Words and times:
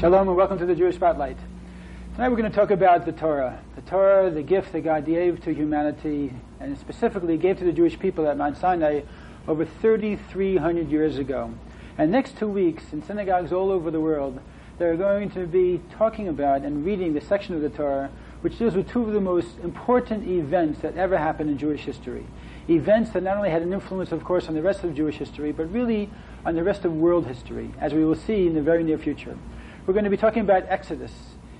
Shalom 0.00 0.28
and 0.28 0.36
welcome 0.38 0.56
to 0.56 0.64
the 0.64 0.74
Jewish 0.74 0.94
Spotlight. 0.94 1.36
Tonight 2.14 2.30
we're 2.30 2.38
going 2.38 2.50
to 2.50 2.56
talk 2.56 2.70
about 2.70 3.04
the 3.04 3.12
Torah. 3.12 3.60
The 3.76 3.82
Torah, 3.82 4.30
the 4.30 4.42
gift 4.42 4.72
that 4.72 4.80
God 4.80 5.04
gave 5.04 5.44
to 5.44 5.52
humanity, 5.52 6.32
and 6.58 6.78
specifically 6.78 7.36
gave 7.36 7.58
to 7.58 7.64
the 7.64 7.72
Jewish 7.72 7.98
people 7.98 8.26
at 8.26 8.38
Mount 8.38 8.56
Sinai 8.56 9.02
over 9.46 9.66
3,300 9.66 10.90
years 10.90 11.18
ago. 11.18 11.52
And 11.98 12.10
next 12.10 12.38
two 12.38 12.48
weeks, 12.48 12.94
in 12.94 13.02
synagogues 13.02 13.52
all 13.52 13.70
over 13.70 13.90
the 13.90 14.00
world, 14.00 14.40
they're 14.78 14.96
going 14.96 15.32
to 15.32 15.46
be 15.46 15.82
talking 15.98 16.28
about 16.28 16.62
and 16.62 16.82
reading 16.82 17.12
the 17.12 17.20
section 17.20 17.54
of 17.54 17.60
the 17.60 17.68
Torah 17.68 18.10
which 18.40 18.58
deals 18.58 18.74
with 18.74 18.88
two 18.88 19.02
of 19.02 19.12
the 19.12 19.20
most 19.20 19.58
important 19.62 20.26
events 20.26 20.80
that 20.80 20.96
ever 20.96 21.18
happened 21.18 21.50
in 21.50 21.58
Jewish 21.58 21.82
history. 21.82 22.24
Events 22.70 23.10
that 23.10 23.22
not 23.22 23.36
only 23.36 23.50
had 23.50 23.60
an 23.60 23.74
influence, 23.74 24.12
of 24.12 24.24
course, 24.24 24.48
on 24.48 24.54
the 24.54 24.62
rest 24.62 24.82
of 24.82 24.94
Jewish 24.94 25.16
history, 25.16 25.52
but 25.52 25.70
really 25.70 26.08
on 26.46 26.54
the 26.54 26.64
rest 26.64 26.86
of 26.86 26.96
world 26.96 27.26
history, 27.26 27.70
as 27.78 27.92
we 27.92 28.02
will 28.02 28.14
see 28.14 28.46
in 28.46 28.54
the 28.54 28.62
very 28.62 28.82
near 28.82 28.96
future. 28.96 29.36
We're 29.90 29.94
going 29.94 30.04
to 30.04 30.10
be 30.10 30.18
talking 30.18 30.42
about 30.42 30.66
Exodus 30.68 31.10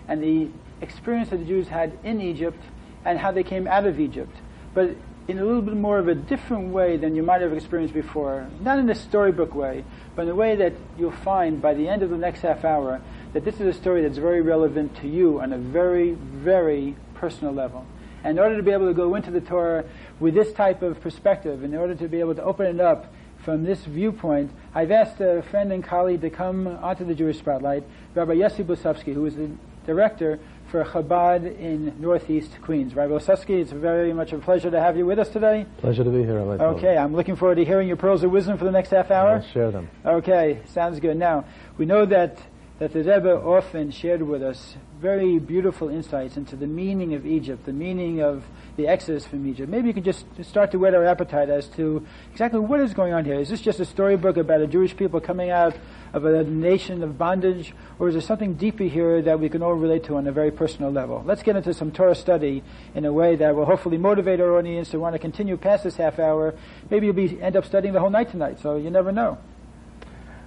and 0.07 0.23
the 0.23 0.51
experience 0.80 1.30
that 1.30 1.38
the 1.38 1.45
Jews 1.45 1.66
had 1.66 1.98
in 2.05 2.21
Egypt 2.21 2.62
and 3.05 3.19
how 3.19 3.33
they 3.33 3.43
came 3.43 3.66
out 3.66 3.87
of 3.87 3.98
Egypt. 3.98 4.30
But 4.73 4.91
in 5.27 5.41
a 5.41 5.45
little 5.45 5.62
bit 5.62 5.75
more 5.75 5.98
of 5.98 6.07
a 6.07 6.15
different 6.15 6.73
way 6.73 6.97
than 6.97 7.16
you 7.16 7.24
might 7.24 7.41
have 7.41 7.52
experienced 7.52 7.93
before. 7.93 8.47
Not 8.61 8.79
in 8.79 8.88
a 8.88 8.95
storybook 8.95 9.52
way, 9.57 9.85
but 10.15 10.23
in 10.23 10.29
a 10.29 10.37
way 10.37 10.55
that 10.55 10.74
you'll 10.97 11.11
find 11.11 11.61
by 11.61 11.74
the 11.74 11.88
end 11.88 12.05
of 12.05 12.11
the 12.11 12.16
next 12.16 12.43
half 12.43 12.65
hour 12.65 13.01
that 13.33 13.45
this 13.45 13.57
is 13.57 13.62
a 13.62 13.73
story 13.73 14.02
that's 14.02 14.19
very 14.19 14.43
relevant 14.43 14.95
to 14.99 15.09
you 15.09 15.41
on 15.41 15.52
a 15.52 15.59
very, 15.59 16.12
very 16.12 16.95
personal 17.15 17.52
level. 17.52 17.85
And 18.23 18.38
in 18.38 18.45
order 18.45 18.57
to 18.59 18.62
be 18.62 18.71
able 18.71 18.87
to 18.87 18.95
go 18.95 19.16
into 19.16 19.33
the 19.33 19.41
Torah 19.41 19.87
with 20.21 20.35
this 20.35 20.52
type 20.52 20.83
of 20.83 21.01
perspective, 21.01 21.65
in 21.65 21.74
order 21.74 21.97
to 21.97 22.07
be 22.07 22.21
able 22.21 22.37
to 22.37 22.45
open 22.45 22.66
it 22.66 22.80
up 22.80 23.12
from 23.45 23.65
this 23.65 23.85
viewpoint, 23.85 24.51
I've 24.75 24.91
asked 24.91 25.21
a 25.21 25.43
friend 25.51 25.73
and 25.73 25.83
colleague 25.83 26.21
to 26.23 26.30
come 26.30 26.67
onto 26.67 27.05
the 27.05 27.15
Jewish 27.15 27.39
Spotlight, 27.39 27.85
Rabbi 28.15 28.35
Yossi 28.35 28.65
Blesofsky, 28.65 29.15
who 29.15 29.27
is 29.27 29.37
the 29.37 29.51
director 29.87 30.39
for 30.71 30.85
Chabad 30.85 31.59
in 31.59 32.01
Northeast 32.01 32.52
Queens. 32.63 32.95
Rabbi 32.95 33.13
Blesofsky, 33.13 33.60
it's 33.60 33.73
very 33.73 34.13
much 34.13 34.32
a 34.32 34.38
pleasure 34.38 34.71
to 34.71 34.79
have 34.79 34.97
you 34.97 35.07
with 35.07 35.19
us 35.19 35.29
today. 35.29 35.66
Pleasure 35.79 36.05
to 36.05 36.10
be 36.10 36.23
here. 36.23 36.43
Rabbi 36.43 36.63
Okay, 36.63 36.97
I'm 36.97 37.15
looking 37.15 37.35
forward 37.35 37.57
to 37.57 37.65
hearing 37.65 37.88
your 37.88 37.97
pearls 37.97 38.23
of 38.23 38.30
wisdom 38.30 38.57
for 38.59 38.65
the 38.65 38.71
next 38.71 38.91
half 38.91 39.10
hour. 39.10 39.37
I'll 39.37 39.52
share 39.52 39.71
them. 39.71 39.88
Okay, 40.04 40.60
sounds 40.66 41.01
good. 41.01 41.16
Now, 41.16 41.45
we 41.77 41.87
know 41.87 42.07
that 42.07 42.38
that 42.80 42.95
the 42.95 43.00
Rebbe 43.00 43.30
often 43.30 43.90
shared 43.90 44.23
with 44.23 44.42
us 44.42 44.74
very 44.98 45.38
beautiful 45.38 45.90
insights 45.90 46.38
into 46.38 46.56
the 46.56 46.66
meaning 46.66 47.12
of 47.12 47.26
Egypt, 47.26 47.66
the 47.66 47.74
meaning 47.74 48.23
of 48.23 48.42
the 48.76 48.88
exodus 48.88 49.26
from 49.26 49.46
Egypt. 49.46 49.68
Maybe 49.68 49.88
you 49.88 49.95
could 49.95 50.04
just 50.04 50.24
start 50.42 50.70
to 50.70 50.78
whet 50.78 50.95
our 50.95 51.04
appetite 51.04 51.51
as 51.51 51.66
to 51.76 52.06
exactly 52.32 52.58
what 52.58 52.80
is 52.80 52.95
going 52.95 53.12
on 53.12 53.26
here. 53.26 53.38
Is 53.38 53.51
this 53.51 53.60
just 53.60 53.80
a 53.80 53.84
storybook 53.84 54.38
about 54.38 54.62
a 54.62 54.66
Jewish 54.66 54.96
people 54.96 55.20
coming 55.20 55.51
out 55.51 55.76
of 56.14 56.24
a 56.24 56.42
nation 56.42 57.02
of 57.02 57.18
bondage, 57.18 57.74
or 57.98 58.08
is 58.08 58.14
there 58.14 58.23
something 58.23 58.54
deeper 58.54 58.84
here 58.84 59.20
that 59.20 59.38
we 59.38 59.51
can 59.51 59.62
all 59.62 59.74
relate 59.74 60.04
to 60.04 60.16
on 60.16 60.26
a 60.26 60.32
very 60.32 60.51
personal 60.51 60.90
level? 60.90 61.23
Let's 61.26 61.42
get 61.42 61.56
into 61.56 61.74
some 61.74 61.92
Torah 61.92 62.14
study 62.14 62.62
in 62.95 63.04
a 63.04 63.12
way 63.12 63.36
that 63.36 63.54
will 63.54 63.66
hopefully 63.66 63.98
motivate 63.98 64.41
our 64.41 64.56
audience 64.56 64.88
to 64.91 64.98
want 64.98 65.14
to 65.14 65.19
continue 65.19 65.58
past 65.58 65.84
this 65.84 65.97
half 65.97 66.19
hour. 66.19 66.54
Maybe 66.88 67.04
you'll 67.04 67.14
be 67.14 67.42
end 67.42 67.56
up 67.56 67.66
studying 67.66 67.92
the 67.92 68.00
whole 68.00 68.08
night 68.08 68.31
tonight, 68.31 68.58
so 68.58 68.76
you 68.76 68.88
never 68.88 69.12
know. 69.12 69.36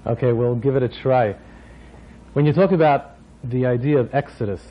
Okay, 0.08 0.34
we'll 0.34 0.56
give 0.56 0.76
it 0.76 0.82
a 0.82 0.90
try. 0.90 1.36
When 2.34 2.48
you 2.48 2.54
talk 2.54 2.72
about 2.72 3.12
the 3.44 3.68
idea 3.68 4.00
of 4.00 4.10
exodus, 4.12 4.64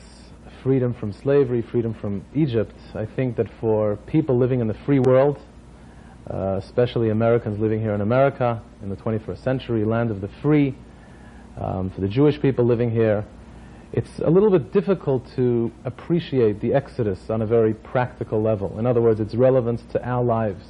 freedom 0.63 0.93
from 0.93 1.13
slavery, 1.13 1.61
freedom 1.61 1.93
from 1.93 2.25
Egypt, 2.35 2.75
I 2.93 3.05
think 3.05 3.37
that 3.37 3.47
for 3.61 3.95
people 4.05 4.37
living 4.37 4.59
in 4.59 4.67
the 4.67 4.73
free 4.73 4.99
world, 4.99 5.39
uh, 6.29 6.59
especially 6.61 7.09
Americans 7.09 7.61
living 7.61 7.79
here 7.79 7.93
in 7.93 8.01
America 8.01 8.61
in 8.81 8.89
the 8.89 8.97
21st 8.97 9.41
century, 9.41 9.85
land 9.85 10.11
of 10.11 10.19
the 10.19 10.27
free, 10.41 10.75
um, 11.57 11.89
for 11.91 12.01
the 12.01 12.09
Jewish 12.09 12.41
people 12.41 12.65
living 12.65 12.91
here, 12.91 13.23
it's 13.93 14.19
a 14.19 14.29
little 14.29 14.49
bit 14.49 14.73
difficult 14.73 15.25
to 15.37 15.71
appreciate 15.85 16.59
the 16.59 16.73
Exodus 16.73 17.29
on 17.29 17.41
a 17.41 17.45
very 17.45 17.73
practical 17.73 18.41
level. 18.41 18.77
In 18.77 18.85
other 18.85 18.99
words, 18.99 19.21
its 19.21 19.35
relevance 19.35 19.81
to 19.93 20.05
our 20.05 20.21
lives, 20.21 20.65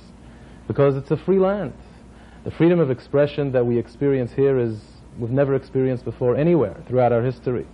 because 0.67 0.95
it's 0.95 1.09
a 1.09 1.17
free 1.17 1.39
land. 1.39 1.73
The 2.43 2.52
freedom 2.52 2.80
of 2.80 2.92
expression 2.92 3.52
that 3.53 3.65
we 3.65 3.80
experience 3.80 4.33
here 4.33 4.59
is 4.59 4.77
we've 5.18 5.32
never 5.32 5.56
experienced 5.56 6.06
before 6.06 6.36
anywhere 6.36 6.76
throughout 6.88 7.12
our 7.12 7.22
history. 7.22 7.66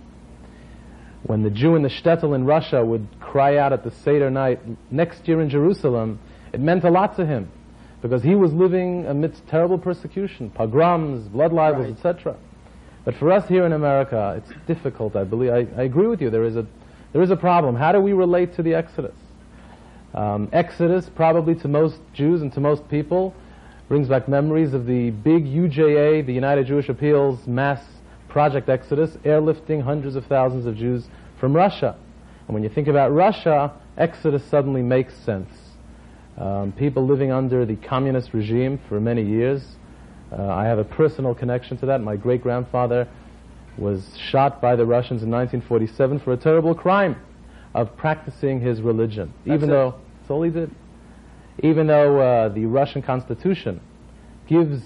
When 1.22 1.42
the 1.42 1.50
Jew 1.50 1.74
in 1.76 1.82
the 1.82 1.88
shtetl 1.88 2.34
in 2.34 2.44
Russia 2.44 2.84
would 2.84 3.06
cry 3.20 3.58
out 3.58 3.72
at 3.72 3.84
the 3.84 3.90
Seder 3.90 4.30
night 4.30 4.60
next 4.90 5.28
year 5.28 5.40
in 5.40 5.50
Jerusalem, 5.50 6.18
it 6.52 6.60
meant 6.60 6.84
a 6.84 6.90
lot 6.90 7.16
to 7.16 7.26
him 7.26 7.50
because 8.00 8.22
he 8.22 8.34
was 8.34 8.52
living 8.52 9.06
amidst 9.06 9.46
terrible 9.46 9.78
persecution, 9.78 10.48
pogroms, 10.50 11.28
blood 11.28 11.52
libels, 11.52 11.86
Right. 11.86 11.96
etc. 11.96 12.36
But 13.04 13.14
for 13.16 13.30
us 13.32 13.46
here 13.48 13.66
in 13.66 13.72
America, 13.72 14.34
it's 14.38 14.52
difficult. 14.66 15.14
I 15.16 15.24
believe 15.24 15.50
I, 15.52 15.66
I 15.76 15.82
agree 15.84 16.06
with 16.06 16.20
you. 16.22 16.30
There 16.30 16.44
is 16.44 16.56
a 16.56 16.66
there 17.12 17.22
is 17.22 17.30
a 17.30 17.36
problem. 17.36 17.74
How 17.74 17.92
do 17.92 18.00
we 18.00 18.12
relate 18.12 18.54
to 18.54 18.62
the 18.62 18.74
Exodus? 18.74 19.16
Um, 20.14 20.48
Exodus, 20.52 21.08
probably 21.08 21.54
to 21.56 21.68
most 21.68 21.98
Jews 22.12 22.40
and 22.42 22.52
to 22.54 22.60
most 22.60 22.88
people, 22.88 23.34
brings 23.90 24.08
back 24.08 24.28
memories 24.28 24.72
of 24.72 24.86
the 24.86 25.10
big 25.10 25.44
UJA, 25.44 26.24
the 26.24 26.32
United 26.32 26.64
Jewish 26.64 26.88
Appeals 26.88 27.44
mass 27.48 27.82
project 28.28 28.68
Exodus, 28.68 29.10
airlifting 29.24 29.82
hundreds 29.82 30.14
of 30.14 30.24
thousands 30.26 30.64
of 30.64 30.76
Jews 30.76 31.08
from 31.40 31.52
Russia. 31.52 31.96
And 32.46 32.54
when 32.54 32.62
you 32.62 32.68
think 32.68 32.86
about 32.86 33.12
Russia, 33.12 33.72
Exodus 33.98 34.44
suddenly 34.44 34.80
makes 34.80 35.12
sense. 35.16 35.50
Um, 36.38 36.70
people 36.70 37.04
living 37.04 37.32
under 37.32 37.66
the 37.66 37.74
communist 37.74 38.32
regime 38.32 38.78
for 38.88 39.00
many 39.00 39.24
years. 39.24 39.60
Uh, 40.30 40.40
I 40.40 40.66
have 40.66 40.78
a 40.78 40.84
personal 40.84 41.34
connection 41.34 41.76
to 41.78 41.86
that. 41.86 42.00
My 42.00 42.14
great 42.14 42.44
grandfather 42.44 43.08
was 43.76 44.16
shot 44.16 44.60
by 44.60 44.76
the 44.76 44.86
Russians 44.86 45.24
in 45.24 45.32
1947 45.32 46.20
for 46.20 46.32
a 46.32 46.36
terrible 46.36 46.76
crime 46.76 47.16
of 47.74 47.96
practicing 47.96 48.60
his 48.60 48.82
religion, 48.82 49.34
That's 49.44 49.56
even 49.56 49.68
it. 49.68 49.72
though 49.72 49.94
that's 50.20 50.30
all 50.30 50.42
he 50.42 50.50
did 50.52 50.70
even 51.58 51.86
though 51.86 52.20
uh, 52.20 52.48
the 52.48 52.66
Russian 52.66 53.02
constitution 53.02 53.80
gives, 54.48 54.80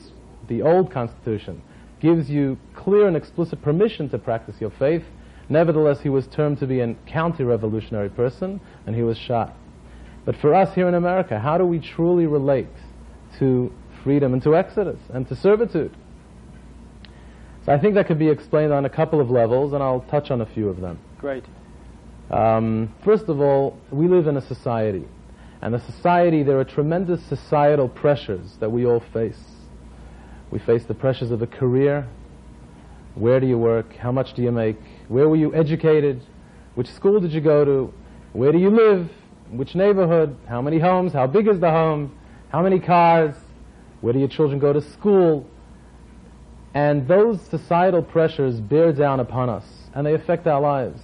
the 0.49 0.63
old 0.63 0.91
constitution, 0.91 1.63
gives 2.01 2.29
you 2.29 2.59
clear 2.75 3.07
and 3.07 3.17
explicit 3.17 3.63
permission 3.63 4.09
to 4.11 4.19
practice 4.19 4.57
your 4.61 4.71
faith, 4.79 5.05
nevertheless 5.49 6.01
he 6.01 6.09
was 6.09 6.27
termed 6.27 6.59
to 6.59 6.67
be 6.67 6.81
a 6.81 6.95
counter-revolutionary 7.07 8.11
person, 8.11 8.61
and 8.87 8.97
he 8.97 9.03
was 9.03 9.17
shot. 9.17 9.55
But 10.25 10.37
for 10.37 10.55
us 10.55 10.75
here 10.75 10.89
in 10.89 10.95
America, 10.95 11.39
how 11.39 11.59
do 11.59 11.65
we 11.65 11.79
truly 11.79 12.27
relate 12.27 12.67
to 13.39 13.73
freedom 14.03 14.33
and 14.33 14.43
to 14.43 14.57
exodus 14.57 14.99
and 15.13 15.29
to 15.29 15.37
servitude? 15.37 15.95
So 17.65 17.73
I 17.73 17.79
think 17.79 17.95
that 17.95 18.07
could 18.07 18.19
be 18.19 18.29
explained 18.29 18.73
on 18.73 18.85
a 18.85 18.91
couple 18.91 19.21
of 19.21 19.31
levels, 19.31 19.73
and 19.73 19.83
I'll 19.83 20.05
touch 20.11 20.31
on 20.31 20.41
a 20.41 20.47
few 20.47 20.69
of 20.69 20.81
them. 20.81 20.99
Great. 21.19 21.45
Um, 22.31 22.95
first 23.05 23.25
of 23.29 23.41
all, 23.41 23.79
we 23.91 24.09
live 24.09 24.27
in 24.27 24.37
a 24.37 24.47
society. 24.47 25.05
And 25.65 25.75
a 25.75 25.81
society, 25.81 26.43
there 26.43 26.61
are 26.61 26.65
tremendous 26.65 27.25
societal 27.25 27.89
pressures 27.89 28.55
that 28.61 28.71
we 28.71 28.85
all 28.85 29.01
face. 29.15 29.43
We 30.51 30.59
face 30.59 30.85
the 30.85 30.93
pressures 30.93 31.31
of 31.31 31.41
a 31.41 31.47
career. 31.47 32.07
Where 33.15 33.41
do 33.41 33.47
you 33.47 33.57
work? 33.57 33.97
How 33.97 34.13
much 34.13 34.35
do 34.35 34.43
you 34.43 34.53
make? 34.53 34.77
Where 35.09 35.27
were 35.27 35.37
you 35.37 35.55
educated? 35.55 36.23
Which 36.75 36.89
school 36.89 37.19
did 37.19 37.33
you 37.33 37.41
go 37.41 37.65
to? 37.65 37.95
Where 38.35 38.53
do 38.53 38.59
you 38.59 38.69
live? 38.69 39.11
Which 39.53 39.75
neighborhood? 39.75 40.37
How 40.47 40.61
many 40.61 40.79
homes? 40.79 41.15
How 41.15 41.27
big 41.27 41.49
is 41.49 41.61
the 41.61 41.71
home? 41.71 42.15
How 42.51 42.63
many 42.63 42.79
cars? 42.79 43.35
Where 44.03 44.13
do 44.13 44.19
your 44.19 44.29
children 44.29 44.59
go 44.59 44.75
to 44.75 44.83
school? 44.83 45.49
And 46.75 47.09
those 47.09 47.41
societal 47.41 48.03
pressures 48.03 48.61
bear 48.61 48.93
down 48.93 49.19
upon 49.19 49.49
us, 49.49 49.65
and 49.95 50.07
they 50.07 50.13
affect 50.13 50.47
our 50.47 50.61
lives. 50.61 51.01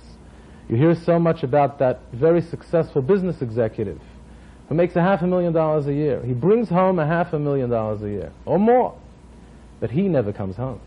You 0.68 0.76
hear 0.76 0.94
so 0.94 1.18
much 1.18 1.44
about 1.44 1.78
that 1.78 2.02
very 2.12 2.42
successful 2.42 3.00
business 3.00 3.40
executive 3.40 4.02
who 4.70 4.76
makes 4.76 4.94
a 4.94 5.02
half 5.02 5.20
a 5.20 5.26
million 5.26 5.52
dollars 5.52 5.88
a 5.88 5.92
year. 5.92 6.22
He 6.24 6.32
brings 6.32 6.68
home 6.68 7.00
a 7.00 7.06
half 7.06 7.32
a 7.32 7.40
million 7.40 7.68
dollars 7.70 8.02
a 8.02 8.08
year, 8.08 8.32
or 8.46 8.56
more. 8.58 8.96
But 9.80 9.90
he 9.90 10.02
never 10.02 10.32
comes 10.32 10.56
home. 10.56 10.80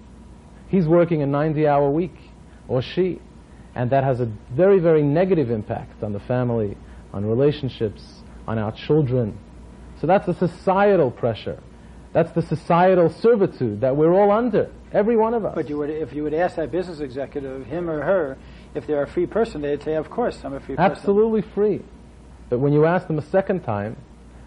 He's 0.70 0.88
working 0.88 1.22
a 1.22 1.28
90 1.28 1.68
hour 1.68 1.90
week, 1.90 2.16
or 2.70 2.82
she. 2.82 3.20
And 3.76 3.90
that 3.90 4.06
has 4.06 4.22
a 4.22 4.32
very, 4.54 4.80
very 4.80 5.04
negative 5.04 5.52
impact 5.52 6.02
on 6.02 6.14
the 6.14 6.22
family, 6.22 6.78
on 7.12 7.26
relationships, 7.26 8.22
on 8.48 8.58
our 8.58 8.72
children. 8.72 9.38
So 10.00 10.08
that's 10.08 10.28
the 10.28 10.36
societal 10.36 11.12
pressure. 11.12 11.62
That's 12.14 12.32
the 12.32 12.42
societal 12.42 13.10
servitude 13.10 13.82
that 13.82 13.98
we're 13.98 14.14
all 14.14 14.32
under, 14.32 14.72
every 14.94 15.18
one 15.18 15.34
of 15.34 15.44
us. 15.44 15.56
But 15.56 15.68
you 15.68 15.78
would, 15.80 15.90
if 15.90 16.14
you 16.14 16.24
would 16.24 16.34
ask 16.34 16.56
that 16.56 16.72
business 16.72 17.02
executive, 17.02 17.66
him 17.66 17.90
or 17.90 18.02
her, 18.02 18.38
if 18.76 18.88
they're 18.88 19.04
a 19.04 19.08
free 19.08 19.26
person, 19.26 19.62
they'd 19.62 19.84
say, 19.84 19.96
"Of 19.96 20.10
course, 20.10 20.40
I'm 20.46 20.54
a 20.54 20.62
free 20.62 20.76
person." 20.78 20.92
Absolutely 20.92 21.42
free. 21.42 21.82
But 22.54 22.60
when 22.60 22.72
you 22.72 22.86
ask 22.86 23.08
them 23.08 23.18
a 23.18 23.24
second 23.24 23.62
time, 23.62 23.96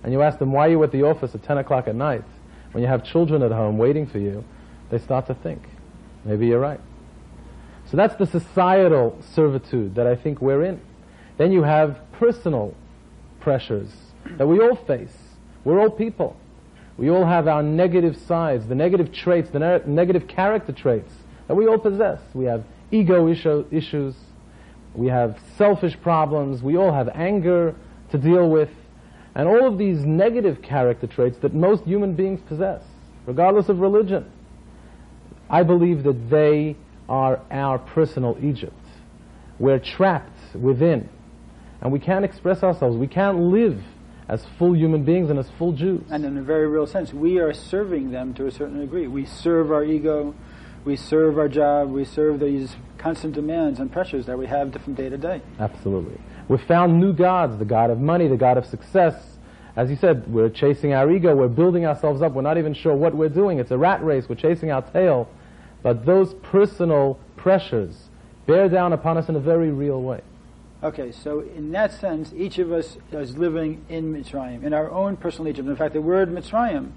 and 0.05 0.12
you 0.12 0.23
ask 0.23 0.38
them 0.38 0.53
why 0.53 0.69
you're 0.69 0.85
at 0.85 0.93
the 0.93 1.03
office 1.03 1.35
at 1.35 1.43
10 1.43 1.58
o'clock 1.58 1.88
at 1.88 1.97
night, 1.97 2.23
when 2.70 2.81
you 2.81 2.88
have 2.88 3.03
children 3.03 3.43
at 3.43 3.50
home 3.50 3.79
waiting 3.79 4.06
for 4.06 4.20
you, 4.20 4.44
they 4.91 4.99
start 5.00 5.26
to 5.26 5.35
think, 5.35 5.61
maybe 6.25 6.47
you're 6.47 6.61
right. 6.61 6.79
So 7.91 7.97
that's 7.97 8.14
the 8.14 8.26
societal 8.26 9.20
servitude 9.35 9.97
that 9.97 10.06
I 10.06 10.14
think 10.14 10.41
we're 10.41 10.62
in. 10.62 10.81
Then 11.37 11.50
you 11.50 11.64
have 11.64 11.99
personal 12.12 12.76
pressures 13.41 13.91
that 14.38 14.47
we 14.47 14.61
all 14.61 14.76
face. 14.76 15.17
We're 15.64 15.81
all 15.81 15.91
people. 15.91 16.37
We 16.99 17.11
all 17.11 17.26
have 17.26 17.49
our 17.49 17.64
negative 17.64 18.17
sides, 18.29 18.69
the 18.69 18.76
negative 18.76 19.12
traits, 19.12 19.50
the 19.50 19.59
ne- 19.59 19.82
negative 19.85 20.29
character 20.29 20.70
traits 20.70 21.12
that 21.49 21.56
we 21.56 21.67
all 21.67 21.79
possess. 21.79 22.20
We 22.35 22.44
have 22.44 22.62
ego 22.93 23.26
issue, 23.26 23.67
issues, 23.73 24.14
we 24.94 25.09
have 25.09 25.41
selfish 25.59 26.00
problems, 26.00 26.62
we 26.62 26.76
all 26.76 26.93
have 26.93 27.09
anger 27.12 27.75
to 28.11 28.19
deal 28.19 28.49
with, 28.49 28.70
and 29.35 29.49
all 29.49 29.67
of 29.67 29.79
these 29.79 30.05
negative 30.05 30.62
character 30.62 31.06
traits 31.06 31.38
that 31.38 31.55
most 31.55 31.85
human 31.85 32.14
beings 32.14 32.41
possess, 32.49 32.82
regardless 33.26 33.69
of 33.69 33.81
religion. 33.81 34.31
I 35.49 35.62
believe 35.62 36.03
that 36.05 36.31
they 36.31 36.76
are 37.08 37.41
our 37.50 37.79
personal 37.79 38.37
Egypt. 38.43 38.75
We're 39.58 39.79
trapped 39.79 40.55
within, 40.55 41.08
and 41.81 41.93
we 41.93 41.99
can't 41.99 42.25
express 42.25 42.62
ourselves. 42.62 42.97
We 42.97 43.06
can't 43.06 43.38
live 43.38 43.81
as 44.29 44.44
full 44.59 44.76
human 44.76 45.05
beings 45.05 45.31
and 45.31 45.38
as 45.38 45.49
full 45.56 45.73
Jews. 45.73 46.02
And 46.11 46.25
in 46.25 46.37
a 46.37 46.43
very 46.43 46.67
real 46.67 46.87
sense, 46.87 47.12
we 47.12 47.38
are 47.38 47.52
serving 47.52 48.11
them 48.11 48.35
to 48.35 48.47
a 48.47 48.50
certain 48.50 48.81
degree. 48.81 49.06
We 49.06 49.25
serve 49.25 49.70
our 49.70 49.85
ego, 49.85 50.35
we 50.87 50.97
serve 50.97 51.37
our 51.37 51.49
job, 51.49 51.91
we 51.91 52.05
serve 52.05 52.38
these 52.41 52.77
constant 52.97 53.35
demands 53.35 53.81
and 53.81 53.93
pressures 53.93 54.25
that 54.27 54.38
we 54.38 54.47
have 54.47 54.73
from 54.83 54.94
day 54.94 55.09
to 55.09 55.19
day. 55.19 55.43
Absolutely. 55.59 56.19
We've 56.49 56.62
found 56.62 57.00
new 57.00 57.12
gods, 57.12 57.59
the 57.59 57.65
god 57.65 57.91
of 57.91 58.00
money, 58.00 58.29
the 58.29 58.37
god 58.37 58.56
of 58.56 58.65
success. 58.65 59.37
As 59.75 59.91
you 59.91 59.97
said, 59.97 60.33
we're 60.33 60.49
chasing 60.49 60.94
our 60.94 61.11
ego, 61.11 61.35
we're 61.35 61.49
building 61.49 61.85
ourselves 61.85 62.23
up, 62.23 62.33
we're 62.33 62.43
not 62.43 62.56
even 62.56 62.73
sure 62.73 62.94
what 62.94 63.15
we're 63.15 63.29
doing. 63.29 63.59
It's 63.59 63.73
a 63.73 63.77
rat 63.77 64.03
race, 64.03 64.29
we're 64.29 64.37
chasing 64.37 64.71
our 64.71 64.81
tail. 64.81 65.29
But 65.83 66.06
those 66.06 66.35
personal 66.35 67.19
pressures 67.37 68.09
bear 68.47 68.69
down 68.69 68.93
upon 68.93 69.19
us 69.19 69.29
in 69.29 69.37
a 69.37 69.41
very 69.41 69.71
real 69.71 70.00
way. 70.00 70.21
Okay, 70.83 71.11
so 71.11 71.41
in 71.41 71.73
that 71.73 71.93
sense, 71.93 72.33
each 72.37 72.59
of 72.59 72.71
us 72.71 72.97
is 73.11 73.37
living 73.37 73.85
in 73.88 74.15
Mitzrayim, 74.15 74.62
in 74.62 74.73
our 74.73 74.91
own 74.91 75.17
personal 75.17 75.49
Egypt. 75.49 75.69
In 75.69 75.77
fact, 75.77 75.94
the 75.94 76.00
word 76.00 76.31
Mitzrayim 76.31 76.93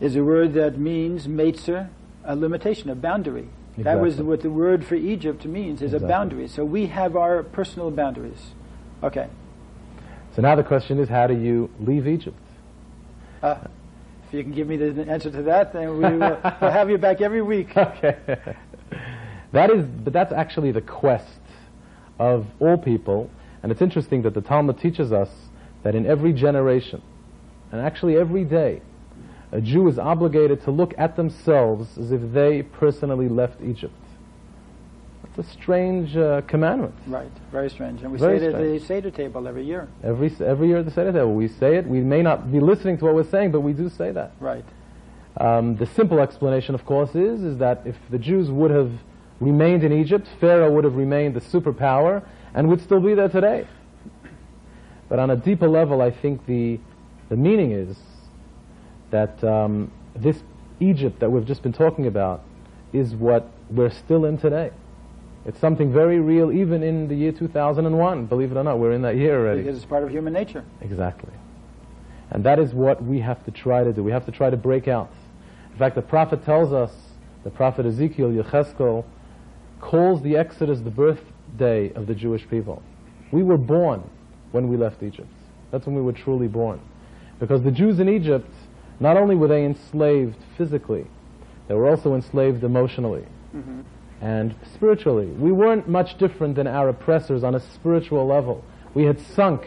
is 0.00 0.16
a 0.16 0.24
word 0.24 0.54
that 0.54 0.78
means 0.78 1.26
Meitzer, 1.26 1.90
a 2.28 2.36
limitation, 2.36 2.90
a 2.90 2.94
boundary. 2.94 3.48
Exactly. 3.78 3.82
That 3.84 4.00
was 4.00 4.16
what 4.16 4.42
the 4.42 4.50
word 4.50 4.84
for 4.84 4.94
Egypt 4.94 5.44
means, 5.44 5.80
is 5.80 5.94
exactly. 5.94 6.06
a 6.06 6.08
boundary. 6.08 6.48
So 6.48 6.64
we 6.64 6.86
have 6.86 7.16
our 7.16 7.42
personal 7.42 7.90
boundaries. 7.90 8.50
Okay. 9.02 9.28
So 10.36 10.42
now 10.42 10.54
the 10.54 10.62
question 10.62 11.00
is, 11.00 11.08
how 11.08 11.26
do 11.26 11.34
you 11.34 11.70
leave 11.80 12.06
Egypt? 12.06 12.36
Uh, 13.42 13.56
if 14.26 14.34
you 14.34 14.42
can 14.42 14.52
give 14.52 14.68
me 14.68 14.76
the 14.76 15.08
answer 15.08 15.30
to 15.30 15.42
that, 15.42 15.72
then 15.72 15.90
we 15.90 16.04
will 16.18 16.18
we'll 16.60 16.70
have 16.70 16.90
you 16.90 16.98
back 16.98 17.20
every 17.20 17.42
week. 17.42 17.70
Okay. 17.76 18.16
that 19.52 19.70
is, 19.70 19.86
but 19.86 20.12
that's 20.12 20.32
actually 20.32 20.72
the 20.72 20.82
quest 20.82 21.40
of 22.18 22.46
all 22.60 22.76
people. 22.76 23.30
And 23.62 23.72
it's 23.72 23.80
interesting 23.80 24.22
that 24.22 24.34
the 24.34 24.40
Talmud 24.42 24.78
teaches 24.78 25.12
us 25.12 25.30
that 25.82 25.94
in 25.94 26.06
every 26.06 26.32
generation, 26.32 27.00
and 27.72 27.80
actually 27.80 28.16
every 28.16 28.44
day, 28.44 28.82
a 29.52 29.60
Jew 29.60 29.88
is 29.88 29.98
obligated 29.98 30.62
to 30.64 30.70
look 30.70 30.94
at 30.98 31.16
themselves 31.16 31.96
as 31.98 32.12
if 32.12 32.20
they 32.32 32.62
personally 32.62 33.28
left 33.28 33.60
Egypt. 33.62 33.94
That's 35.22 35.48
a 35.48 35.52
strange 35.52 36.16
uh, 36.16 36.42
commandment. 36.42 36.94
Right, 37.06 37.30
very 37.50 37.70
strange. 37.70 38.02
And 38.02 38.12
we 38.12 38.18
very 38.18 38.38
say 38.38 38.46
it 38.46 38.54
at 38.54 38.60
the 38.60 38.78
Seder 38.80 39.10
table 39.10 39.48
every 39.48 39.64
year. 39.64 39.88
Every, 40.02 40.34
every 40.44 40.68
year 40.68 40.78
at 40.78 40.84
the 40.84 40.90
Seder 40.90 41.12
table. 41.12 41.34
We 41.34 41.48
say 41.48 41.76
it. 41.76 41.86
We 41.86 42.00
may 42.00 42.22
not 42.22 42.52
be 42.52 42.60
listening 42.60 42.98
to 42.98 43.06
what 43.06 43.14
we're 43.14 43.30
saying, 43.30 43.52
but 43.52 43.60
we 43.60 43.72
do 43.72 43.88
say 43.88 44.12
that. 44.12 44.32
Right. 44.40 44.64
Um, 45.38 45.76
the 45.76 45.86
simple 45.86 46.18
explanation, 46.18 46.74
of 46.74 46.84
course, 46.84 47.14
is, 47.14 47.42
is 47.42 47.58
that 47.58 47.82
if 47.84 47.96
the 48.10 48.18
Jews 48.18 48.50
would 48.50 48.70
have 48.70 48.90
remained 49.40 49.84
in 49.84 49.92
Egypt, 49.92 50.28
Pharaoh 50.40 50.72
would 50.72 50.84
have 50.84 50.96
remained 50.96 51.34
the 51.34 51.40
superpower 51.40 52.26
and 52.54 52.68
would 52.68 52.82
still 52.82 53.00
be 53.00 53.14
there 53.14 53.28
today. 53.28 53.66
But 55.08 55.20
on 55.20 55.30
a 55.30 55.36
deeper 55.36 55.68
level, 55.68 56.02
I 56.02 56.10
think 56.10 56.44
the, 56.46 56.80
the 57.28 57.36
meaning 57.36 57.70
is 57.72 57.96
that 59.10 59.42
um, 59.44 59.90
this 60.14 60.42
Egypt 60.80 61.20
that 61.20 61.30
we've 61.30 61.46
just 61.46 61.62
been 61.62 61.72
talking 61.72 62.06
about 62.06 62.42
is 62.92 63.14
what 63.14 63.50
we're 63.70 63.90
still 63.90 64.24
in 64.24 64.38
today. 64.38 64.70
It's 65.44 65.58
something 65.60 65.92
very 65.92 66.20
real 66.20 66.52
even 66.52 66.82
in 66.82 67.08
the 67.08 67.14
year 67.14 67.32
2001, 67.32 68.26
believe 68.26 68.52
it 68.52 68.56
or 68.56 68.64
not. 68.64 68.78
We're 68.78 68.92
in 68.92 69.02
that 69.02 69.16
year 69.16 69.40
already. 69.40 69.62
Because 69.62 69.76
it's 69.76 69.86
part 69.86 70.04
of 70.04 70.10
human 70.10 70.32
nature. 70.32 70.64
Exactly. 70.80 71.32
And 72.30 72.44
that 72.44 72.58
is 72.58 72.74
what 72.74 73.02
we 73.02 73.20
have 73.20 73.42
to 73.46 73.50
try 73.50 73.84
to 73.84 73.92
do. 73.92 74.02
We 74.02 74.12
have 74.12 74.26
to 74.26 74.32
try 74.32 74.50
to 74.50 74.56
break 74.56 74.88
out. 74.88 75.10
In 75.72 75.78
fact, 75.78 75.94
the 75.94 76.02
prophet 76.02 76.44
tells 76.44 76.72
us, 76.72 76.92
the 77.44 77.50
prophet 77.50 77.86
Ezekiel, 77.86 78.30
Yecheskel, 78.30 79.04
calls 79.80 80.22
the 80.22 80.36
Exodus 80.36 80.80
the 80.80 80.90
birthday 80.90 81.92
of 81.94 82.06
the 82.06 82.14
Jewish 82.14 82.46
people. 82.48 82.82
We 83.30 83.42
were 83.42 83.56
born 83.56 84.08
when 84.52 84.68
we 84.68 84.76
left 84.76 85.02
Egypt. 85.02 85.28
That's 85.70 85.86
when 85.86 85.94
we 85.94 86.02
were 86.02 86.12
truly 86.12 86.48
born. 86.48 86.80
Because 87.38 87.62
the 87.62 87.70
Jews 87.70 88.00
in 88.00 88.08
Egypt, 88.08 88.50
not 89.00 89.16
only 89.16 89.36
were 89.36 89.48
they 89.48 89.64
enslaved 89.64 90.36
physically, 90.56 91.06
they 91.68 91.74
were 91.74 91.88
also 91.88 92.14
enslaved 92.14 92.64
emotionally 92.64 93.26
mm-hmm. 93.54 93.80
and 94.20 94.54
spiritually. 94.74 95.26
We 95.26 95.52
weren't 95.52 95.88
much 95.88 96.18
different 96.18 96.56
than 96.56 96.66
our 96.66 96.88
oppressors 96.88 97.44
on 97.44 97.54
a 97.54 97.60
spiritual 97.60 98.26
level. 98.26 98.64
We 98.94 99.04
had 99.04 99.20
sunk 99.20 99.66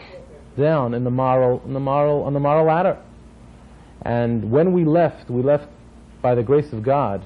down 0.58 0.94
in 0.94 1.04
the 1.04 1.10
moral, 1.10 1.62
in 1.64 1.72
the 1.72 1.80
moral, 1.80 2.24
on 2.24 2.34
the 2.34 2.40
moral 2.40 2.66
ladder. 2.66 2.98
And 4.02 4.50
when 4.50 4.72
we 4.72 4.84
left, 4.84 5.30
we 5.30 5.42
left 5.42 5.68
by 6.20 6.34
the 6.34 6.42
grace 6.42 6.72
of 6.72 6.82
God, 6.82 7.22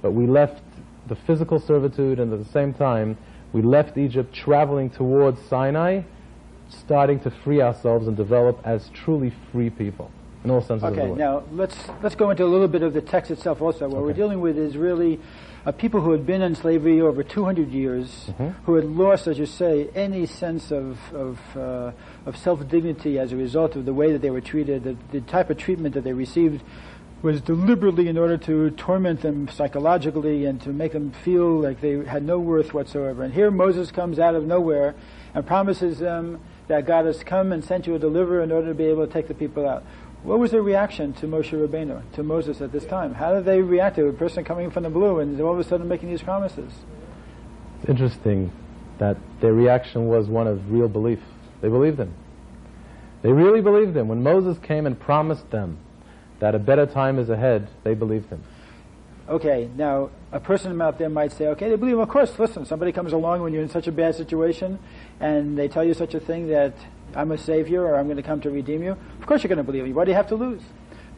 but 0.00 0.12
we 0.12 0.26
left 0.26 0.62
the 1.08 1.16
physical 1.16 1.58
servitude, 1.58 2.20
and 2.20 2.32
at 2.32 2.38
the 2.38 2.52
same 2.52 2.72
time, 2.72 3.18
we 3.52 3.62
left 3.62 3.98
Egypt 3.98 4.32
traveling 4.32 4.90
towards 4.90 5.40
Sinai, 5.42 6.02
starting 6.68 7.18
to 7.20 7.30
free 7.30 7.60
ourselves 7.60 8.06
and 8.06 8.16
develop 8.16 8.60
as 8.64 8.88
truly 8.90 9.32
free 9.50 9.70
people 9.70 10.10
in 10.44 10.50
all 10.50 10.60
senses 10.60 10.84
okay, 10.84 10.92
of 10.92 10.96
the 10.96 11.10
word. 11.10 11.18
now 11.18 11.42
let's 11.52 11.76
let's 12.02 12.14
go 12.14 12.30
into 12.30 12.44
a 12.44 12.46
little 12.46 12.68
bit 12.68 12.82
of 12.82 12.92
the 12.92 13.00
text 13.00 13.30
itself 13.30 13.60
also. 13.60 13.88
What 13.88 13.98
okay. 13.98 14.06
we're 14.06 14.12
dealing 14.12 14.40
with 14.40 14.56
is 14.56 14.76
really 14.76 15.20
uh, 15.66 15.72
people 15.72 16.00
who 16.00 16.12
had 16.12 16.24
been 16.24 16.40
in 16.40 16.54
slavery 16.54 17.00
over 17.00 17.22
200 17.22 17.70
years, 17.70 18.08
mm-hmm. 18.28 18.48
who 18.64 18.74
had 18.76 18.86
lost, 18.86 19.26
as 19.26 19.38
you 19.38 19.46
say, 19.46 19.88
any 19.94 20.26
sense 20.26 20.70
of 20.70 20.98
of, 21.12 21.38
uh, 21.56 21.92
of 22.24 22.36
self 22.36 22.66
dignity 22.68 23.18
as 23.18 23.32
a 23.32 23.36
result 23.36 23.76
of 23.76 23.84
the 23.84 23.94
way 23.94 24.12
that 24.12 24.22
they 24.22 24.30
were 24.30 24.40
treated, 24.40 24.84
the, 24.84 24.96
the 25.12 25.20
type 25.20 25.50
of 25.50 25.58
treatment 25.58 25.94
that 25.94 26.04
they 26.04 26.12
received 26.12 26.62
was 27.22 27.42
deliberately 27.42 28.08
in 28.08 28.16
order 28.16 28.38
to 28.38 28.70
torment 28.70 29.20
them 29.20 29.46
psychologically 29.48 30.46
and 30.46 30.60
to 30.62 30.70
make 30.70 30.92
them 30.92 31.12
feel 31.22 31.60
like 31.60 31.80
they 31.80 32.02
had 32.04 32.22
no 32.22 32.38
worth 32.38 32.72
whatsoever. 32.72 33.22
And 33.22 33.34
here 33.34 33.50
Moses 33.50 33.90
comes 33.90 34.18
out 34.18 34.34
of 34.34 34.46
nowhere 34.46 34.94
and 35.34 35.46
promises 35.46 35.98
them 35.98 36.40
that 36.68 36.86
God 36.86 37.04
has 37.04 37.22
come 37.22 37.52
and 37.52 37.62
sent 37.62 37.86
you 37.86 37.94
a 37.94 37.98
deliverer 37.98 38.42
in 38.42 38.50
order 38.50 38.68
to 38.68 38.74
be 38.74 38.84
able 38.84 39.06
to 39.06 39.12
take 39.12 39.28
the 39.28 39.34
people 39.34 39.68
out. 39.68 39.84
What 40.22 40.38
was 40.38 40.50
their 40.50 40.62
reaction 40.62 41.14
to 41.14 41.26
Moshe 41.26 41.50
Rabbeinu, 41.50 42.02
to 42.12 42.22
Moses 42.22 42.60
at 42.60 42.72
this 42.72 42.84
time? 42.84 43.14
How 43.14 43.34
did 43.34 43.46
they 43.46 43.62
react 43.62 43.96
to 43.96 44.06
a 44.06 44.12
person 44.12 44.44
coming 44.44 44.70
from 44.70 44.82
the 44.82 44.90
blue 44.90 45.18
and 45.20 45.40
all 45.40 45.54
of 45.54 45.58
a 45.58 45.64
sudden 45.64 45.88
making 45.88 46.10
these 46.10 46.22
promises? 46.22 46.72
It's 47.80 47.88
interesting 47.88 48.52
that 48.98 49.16
their 49.40 49.54
reaction 49.54 50.08
was 50.08 50.28
one 50.28 50.46
of 50.46 50.70
real 50.70 50.88
belief. 50.88 51.20
They 51.62 51.68
believed 51.68 51.98
him. 51.98 52.14
They 53.22 53.32
really 53.32 53.62
believed 53.62 53.96
him. 53.96 54.08
When 54.08 54.22
Moses 54.22 54.58
came 54.58 54.86
and 54.86 54.98
promised 54.98 55.50
them 55.50 55.78
that 56.38 56.54
a 56.54 56.58
better 56.58 56.84
time 56.84 57.18
is 57.18 57.30
ahead, 57.30 57.68
they 57.82 57.94
believed 57.94 58.28
him. 58.28 58.42
Okay, 59.28 59.70
now 59.74 60.10
a 60.32 60.40
person 60.40 60.80
out 60.80 60.98
there 60.98 61.08
might 61.08 61.32
say, 61.32 61.48
okay, 61.48 61.68
they 61.68 61.76
believe. 61.76 61.98
Of 61.98 62.08
course, 62.08 62.38
listen, 62.38 62.64
somebody 62.64 62.92
comes 62.92 63.12
along 63.12 63.42
when 63.42 63.52
you're 63.52 63.62
in 63.62 63.68
such 63.68 63.88
a 63.88 63.92
bad 63.92 64.14
situation 64.14 64.78
and 65.18 65.58
they 65.58 65.68
tell 65.68 65.84
you 65.84 65.94
such 65.94 66.14
a 66.14 66.20
thing 66.20 66.48
that 66.48 66.74
I'm 67.14 67.32
a 67.32 67.38
savior 67.38 67.82
or 67.82 67.96
I'm 67.96 68.06
going 68.06 68.16
to 68.16 68.22
come 68.22 68.40
to 68.42 68.50
redeem 68.50 68.82
you. 68.82 68.92
Of 68.92 69.26
course 69.26 69.42
you're 69.42 69.48
going 69.48 69.58
to 69.58 69.64
believe 69.64 69.84
me. 69.84 69.92
What 69.92 70.04
do 70.04 70.12
you 70.12 70.16
have 70.16 70.28
to 70.28 70.36
lose? 70.36 70.62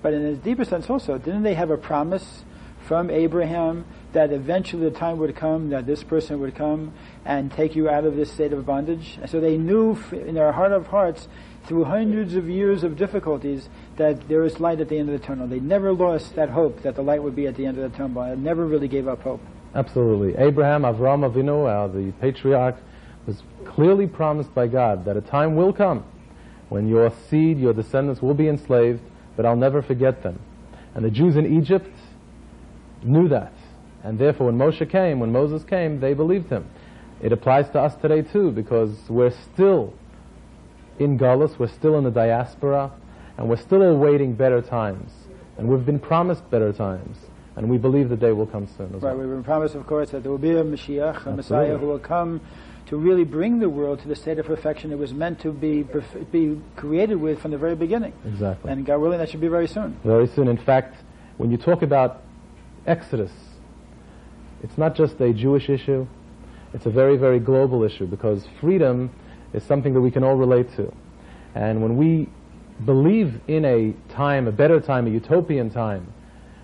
But 0.01 0.15
in 0.15 0.23
a 0.23 0.35
deeper 0.35 0.65
sense 0.65 0.89
also, 0.89 1.19
didn't 1.19 1.43
they 1.43 1.55
have 1.55 1.71
a 1.71 1.77
promise 1.77 2.45
from 2.87 3.11
Abraham 3.11 3.85
that 4.13 4.33
eventually 4.33 4.89
the 4.89 4.99
time 4.99 5.19
would 5.19 5.37
come 5.37 5.71
that 5.71 5.87
this 5.87 6.03
person 6.03 6.41
would 6.41 6.55
come 6.55 6.93
and 7.25 7.53
take 7.53 7.77
you 7.77 7.89
out 7.89 8.05
of 8.05 8.17
this 8.17 8.33
state 8.33 8.53
of 8.53 8.65
bondage? 8.65 9.19
And 9.21 9.31
so 9.31 9.41
they 9.41 9.59
knew 9.59 9.97
in 10.11 10.35
their 10.35 10.53
heart 10.53 10.73
of 10.73 10.87
hearts 10.87 11.29
through 11.67 11.85
hundreds 11.85 12.35
of 12.35 12.49
years 12.49 12.83
of 12.83 12.97
difficulties 12.97 13.69
that 13.97 14.29
there 14.29 14.45
is 14.45 14.59
light 14.61 14.81
at 14.81 14.89
the 14.89 14.99
end 14.99 15.09
of 15.09 15.21
the 15.21 15.27
tunnel. 15.27 15.47
They 15.47 15.61
never 15.61 15.93
lost 15.93 16.35
that 16.37 16.51
hope 16.51 16.83
that 16.83 16.97
the 16.97 17.03
light 17.03 17.23
would 17.23 17.37
be 17.37 17.47
at 17.47 17.57
the 17.57 17.67
end 17.67 17.79
of 17.79 17.91
the 17.91 17.97
tunnel. 17.97 18.25
They 18.25 18.37
never 18.37 18.67
really 18.67 18.89
gave 18.89 19.09
up 19.09 19.23
hope. 19.23 19.41
Absolutely. 19.75 20.37
Abraham, 20.43 20.83
Avram 20.83 21.31
Avinu, 21.31 21.67
uh, 21.67 21.89
the 21.89 22.13
patriarch, 22.21 22.77
was 23.27 23.43
clearly 23.65 24.07
promised 24.07 24.55
by 24.55 24.67
God 24.67 25.05
that 25.05 25.17
a 25.17 25.21
time 25.21 25.57
will 25.57 25.73
come 25.73 26.05
when 26.69 26.89
your 26.89 27.13
seed, 27.29 27.59
your 27.59 27.73
descendants 27.73 28.21
will 28.21 28.35
be 28.35 28.49
enslaved, 28.49 29.01
but 29.37 29.47
I'll 29.47 29.57
never 29.57 29.83
forget 29.83 30.23
them. 30.23 30.39
And 30.95 31.05
the 31.05 31.11
Jews 31.11 31.37
in 31.37 31.61
Egypt 31.61 31.95
knew 33.03 33.29
that. 33.29 33.53
And 34.03 34.19
therefore, 34.19 34.47
when 34.47 34.59
Moshe 34.59 34.89
came, 34.91 35.21
when 35.21 35.33
Moses 35.33 35.63
came, 35.65 36.01
they 36.01 36.15
believed 36.15 36.51
him. 36.51 36.69
It 37.21 37.33
applies 37.33 37.71
to 37.71 37.81
us 37.81 37.95
today 37.97 38.23
too, 38.23 38.51
because 38.51 38.91
we're 39.09 39.35
still 39.53 39.95
in 40.99 41.19
Gullus, 41.19 41.59
we're 41.59 41.69
still 41.69 41.99
in 41.99 42.05
the 42.05 42.11
diaspora, 42.11 42.91
and 43.37 43.49
we're 43.49 43.57
still 43.57 43.83
awaiting 43.83 44.35
better 44.35 44.61
times. 44.61 45.11
And 45.59 45.69
we've 45.69 45.85
been 45.85 45.99
promised 45.99 46.49
better 46.51 46.73
times. 46.73 47.17
And 47.55 47.69
we 47.69 47.77
believe 47.77 48.09
the 48.09 48.17
day 48.17 48.33
will 48.33 48.47
come 48.47 48.67
soon 48.67 48.95
as 48.95 49.03
right, 49.03 49.15
well. 49.15 49.19
we've 49.19 49.29
been 49.29 49.45
promised, 49.45 49.75
of 49.75 49.87
course, 49.87 50.11
that 50.11 50.23
there 50.23 50.33
will 50.33 50.39
be 50.39 50.53
a 50.53 50.65
Mashiach, 50.65 51.27
a 51.27 51.31
Absolutely. 51.31 51.37
Messiah 51.37 51.77
who 51.77 51.87
will 51.87 51.99
come 51.99 52.41
to 52.87 52.97
really 52.97 53.25
bring 53.25 53.59
the 53.59 53.69
world 53.69 54.01
to 54.01 54.09
the 54.09 54.17
state 54.17 54.39
of 54.39 54.47
perfection 54.47 54.91
it 54.91 54.99
was 54.99 55.13
meant 55.13 55.41
to 55.41 55.53
be 55.53 55.83
be 56.31 56.61
created 56.77 57.17
with 57.17 57.41
from 57.41 57.51
the 57.51 57.59
very 57.59 57.77
beginning. 57.77 58.13
Exactly. 58.27 58.71
And 58.71 58.87
God 58.87 58.99
willing, 59.01 59.19
that 59.19 59.29
should 59.29 59.41
be 59.41 59.49
very 59.49 59.69
soon. 59.69 59.99
Very 60.03 60.29
soon. 60.29 60.49
In 60.49 60.57
fact, 60.57 60.97
when 61.37 61.51
you 61.51 61.59
talk 61.59 61.83
about 61.83 62.23
Exodus, 62.87 63.33
it's 64.63 64.79
not 64.79 64.97
just 64.97 65.21
a 65.21 65.33
Jewish 65.33 65.69
issue, 65.69 66.07
It's 66.75 66.87
a 66.87 66.91
very, 66.91 67.17
very 67.17 67.39
global 67.39 67.83
issue 67.85 68.07
because 68.07 68.47
freedom 68.61 69.11
is 69.53 69.63
something 69.65 69.95
that 69.95 70.01
we 70.01 70.11
can 70.11 70.25
all 70.25 70.37
relate 70.37 70.75
to. 70.77 70.93
And 71.55 71.83
when 71.83 71.97
we 71.97 72.29
believe 72.85 73.41
in 73.49 73.65
a 73.65 73.95
time, 74.13 74.49
a 74.49 74.53
better 74.53 74.81
time, 74.81 75.07
a 75.07 75.11
utopian 75.11 75.71
time, 75.71 76.13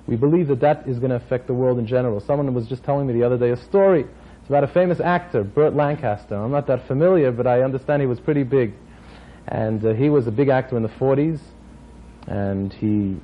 we 0.07 0.17
believe 0.17 0.49
that 0.49 0.61
that 0.61 0.89
is 0.89 0.99
going 0.99 1.11
to 1.11 1.17
affect 1.17 1.47
the 1.47 1.55
world 1.55 1.79
in 1.79 1.87
general. 1.87 2.21
Someone 2.21 2.53
was 2.55 2.67
just 2.67 2.83
telling 2.83 3.07
me 3.07 3.13
the 3.13 3.23
other 3.23 3.37
day 3.37 3.51
a 3.51 3.57
story. 3.57 4.07
It's 4.41 4.49
about 4.49 4.65
a 4.65 4.69
famous 4.69 5.01
actor, 5.01 5.45
Burt 5.45 5.75
Lancaster. 5.75 6.35
I'm 6.35 6.51
not 6.51 6.67
that 6.69 6.87
familiar, 6.87 7.31
but 7.31 7.47
I 7.47 7.61
understand 7.63 8.01
he 8.01 8.07
was 8.07 8.19
pretty 8.19 8.43
big. 8.43 8.73
And 9.47 9.85
uh, 9.85 9.93
he 9.93 10.09
was 10.09 10.27
a 10.27 10.31
big 10.31 10.49
actor 10.49 10.77
in 10.77 10.83
the 10.83 10.89
40s, 10.89 11.41
and 12.27 12.73
he, 12.73 13.17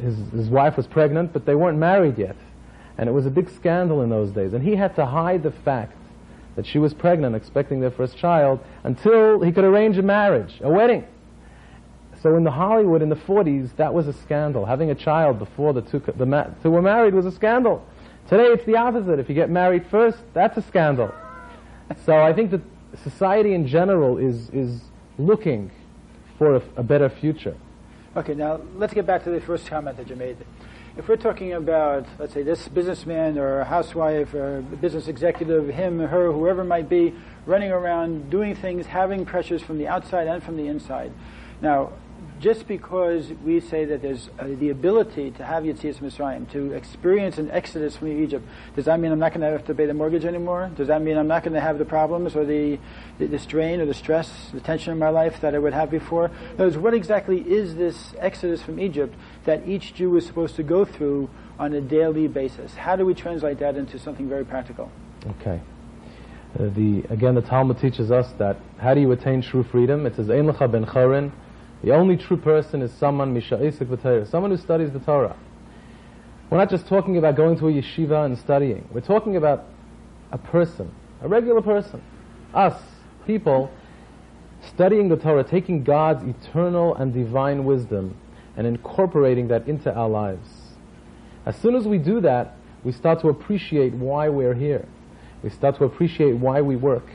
his, 0.00 0.16
his 0.32 0.48
wife 0.48 0.76
was 0.76 0.86
pregnant, 0.86 1.32
but 1.32 1.44
they 1.44 1.54
weren't 1.54 1.78
married 1.78 2.18
yet. 2.18 2.36
And 2.98 3.08
it 3.08 3.12
was 3.12 3.26
a 3.26 3.30
big 3.30 3.50
scandal 3.50 4.00
in 4.00 4.08
those 4.08 4.30
days. 4.30 4.54
And 4.54 4.62
he 4.62 4.76
had 4.76 4.94
to 4.96 5.04
hide 5.04 5.42
the 5.42 5.50
fact 5.50 5.95
that 6.56 6.66
she 6.66 6.78
was 6.78 6.92
pregnant, 6.94 7.36
expecting 7.36 7.80
their 7.80 7.90
first 7.90 8.16
child, 8.16 8.58
until 8.82 9.40
he 9.40 9.52
could 9.52 9.64
arrange 9.64 9.96
a 9.98 10.02
marriage, 10.02 10.58
a 10.62 10.70
wedding. 10.70 11.06
So 12.22 12.34
in 12.34 12.44
the 12.44 12.50
Hollywood 12.50 13.02
in 13.02 13.10
the 13.10 13.16
40s, 13.16 13.76
that 13.76 13.92
was 13.92 14.08
a 14.08 14.12
scandal. 14.12 14.64
Having 14.64 14.90
a 14.90 14.94
child 14.94 15.38
before 15.38 15.72
the 15.72 15.82
two, 15.82 16.02
the 16.16 16.26
ma- 16.26 16.48
two 16.62 16.70
were 16.70 16.82
married 16.82 17.14
was 17.14 17.26
a 17.26 17.30
scandal. 17.30 17.86
Today 18.28 18.46
it's 18.46 18.64
the 18.64 18.76
opposite. 18.76 19.18
If 19.18 19.28
you 19.28 19.34
get 19.34 19.50
married 19.50 19.86
first, 19.90 20.18
that's 20.32 20.56
a 20.56 20.62
scandal. 20.62 21.14
so 22.04 22.16
I 22.16 22.32
think 22.32 22.50
that 22.50 22.62
society 23.04 23.52
in 23.52 23.66
general 23.66 24.16
is, 24.18 24.48
is 24.50 24.80
looking 25.18 25.70
for 26.38 26.56
a, 26.56 26.62
a 26.76 26.82
better 26.82 27.08
future. 27.08 27.56
Okay, 28.16 28.34
now 28.34 28.60
let's 28.76 28.94
get 28.94 29.06
back 29.06 29.24
to 29.24 29.30
the 29.30 29.40
first 29.42 29.66
comment 29.66 29.98
that 29.98 30.08
you 30.08 30.16
made. 30.16 30.38
If 30.96 31.08
we're 31.08 31.16
talking 31.16 31.52
about, 31.52 32.06
let's 32.18 32.32
say, 32.32 32.42
this 32.42 32.68
businessman 32.68 33.38
or 33.38 33.62
housewife 33.64 34.32
or 34.32 34.62
business 34.62 35.08
executive, 35.08 35.68
him, 35.68 35.98
her, 35.98 36.32
whoever 36.32 36.62
it 36.62 36.64
might 36.64 36.88
be, 36.88 37.12
running 37.44 37.70
around 37.70 38.30
doing 38.30 38.54
things, 38.54 38.86
having 38.86 39.26
pressures 39.26 39.60
from 39.60 39.76
the 39.76 39.88
outside 39.88 40.26
and 40.26 40.42
from 40.42 40.56
the 40.56 40.68
inside. 40.68 41.12
Now, 41.60 41.92
just 42.40 42.68
because 42.68 43.30
we 43.44 43.60
say 43.60 43.86
that 43.86 44.02
there's 44.02 44.28
uh, 44.38 44.46
the 44.46 44.68
ability 44.68 45.30
to 45.32 45.44
have 45.44 45.64
Yetzias 45.64 45.98
Mitzrayim, 45.98 46.50
to 46.52 46.72
experience 46.72 47.38
an 47.38 47.50
exodus 47.50 47.96
from 47.96 48.22
Egypt, 48.22 48.46
does 48.74 48.84
that 48.84 49.00
mean 49.00 49.10
I'm 49.10 49.18
not 49.18 49.32
going 49.32 49.40
to 49.40 49.50
have 49.50 49.66
to 49.66 49.74
pay 49.74 49.86
the 49.86 49.94
mortgage 49.94 50.24
anymore? 50.24 50.70
Does 50.76 50.88
that 50.88 51.00
mean 51.00 51.16
I'm 51.16 51.28
not 51.28 51.44
going 51.44 51.54
to 51.54 51.60
have 51.60 51.78
the 51.78 51.84
problems 51.84 52.36
or 52.36 52.44
the, 52.44 52.78
the, 53.18 53.26
the, 53.26 53.38
strain 53.38 53.80
or 53.80 53.86
the 53.86 53.94
stress, 53.94 54.30
the 54.52 54.60
tension 54.60 54.92
in 54.92 54.98
my 54.98 55.08
life 55.08 55.40
that 55.40 55.54
I 55.54 55.58
would 55.58 55.72
have 55.72 55.90
before? 55.90 56.30
In 56.52 56.58
words, 56.58 56.76
what 56.76 56.92
exactly 56.92 57.38
is 57.38 57.74
this 57.74 58.14
exodus 58.18 58.62
from 58.62 58.80
Egypt 58.80 59.14
that 59.46 59.66
each 59.66 59.94
Jew 59.94 60.16
is 60.16 60.26
supposed 60.26 60.56
to 60.56 60.62
go 60.62 60.84
through 60.84 61.30
on 61.58 61.72
a 61.72 61.80
daily 61.80 62.28
basis? 62.28 62.74
How 62.74 62.96
do 62.96 63.06
we 63.06 63.14
translate 63.14 63.58
that 63.60 63.76
into 63.76 63.98
something 63.98 64.28
very 64.28 64.44
practical? 64.44 64.90
Okay. 65.40 65.60
Uh, 66.58 66.68
the, 66.74 67.04
again, 67.10 67.34
the 67.34 67.42
Talmud 67.42 67.78
teaches 67.78 68.10
us 68.10 68.30
that 68.38 68.58
how 68.78 68.94
do 68.94 69.00
you 69.00 69.10
attain 69.12 69.42
true 69.42 69.64
freedom? 69.64 70.06
It 70.06 70.16
says, 70.16 70.30
Ein 70.30 70.46
ben 70.46 70.84
chorin, 70.84 71.32
the 71.82 71.92
only 71.92 72.16
true 72.16 72.36
person 72.36 72.82
is 72.82 72.92
someone 72.92 73.34
v'Torah, 73.34 74.30
someone 74.30 74.50
who 74.50 74.56
studies 74.56 74.92
the 74.92 75.00
Torah. 75.00 75.36
We're 76.48 76.58
not 76.58 76.70
just 76.70 76.86
talking 76.86 77.16
about 77.16 77.36
going 77.36 77.58
to 77.58 77.68
a 77.68 77.72
yeshiva 77.72 78.24
and 78.24 78.38
studying. 78.38 78.88
We're 78.92 79.00
talking 79.00 79.36
about 79.36 79.64
a 80.32 80.38
person, 80.38 80.92
a 81.20 81.28
regular 81.28 81.60
person, 81.60 82.02
us, 82.54 82.80
people, 83.26 83.70
studying 84.62 85.08
the 85.08 85.16
Torah, 85.16 85.44
taking 85.44 85.82
God's 85.84 86.22
eternal 86.22 86.94
and 86.94 87.12
divine 87.12 87.64
wisdom 87.64 88.16
and 88.56 88.66
incorporating 88.66 89.48
that 89.48 89.68
into 89.68 89.92
our 89.94 90.08
lives. 90.08 90.48
As 91.44 91.56
soon 91.56 91.74
as 91.74 91.86
we 91.86 91.98
do 91.98 92.20
that, 92.22 92.56
we 92.84 92.92
start 92.92 93.20
to 93.20 93.28
appreciate 93.28 93.92
why 93.92 94.28
we're 94.28 94.54
here. 94.54 94.86
We 95.42 95.50
start 95.50 95.76
to 95.76 95.84
appreciate 95.84 96.36
why 96.36 96.60
we 96.60 96.76
work. 96.76 97.06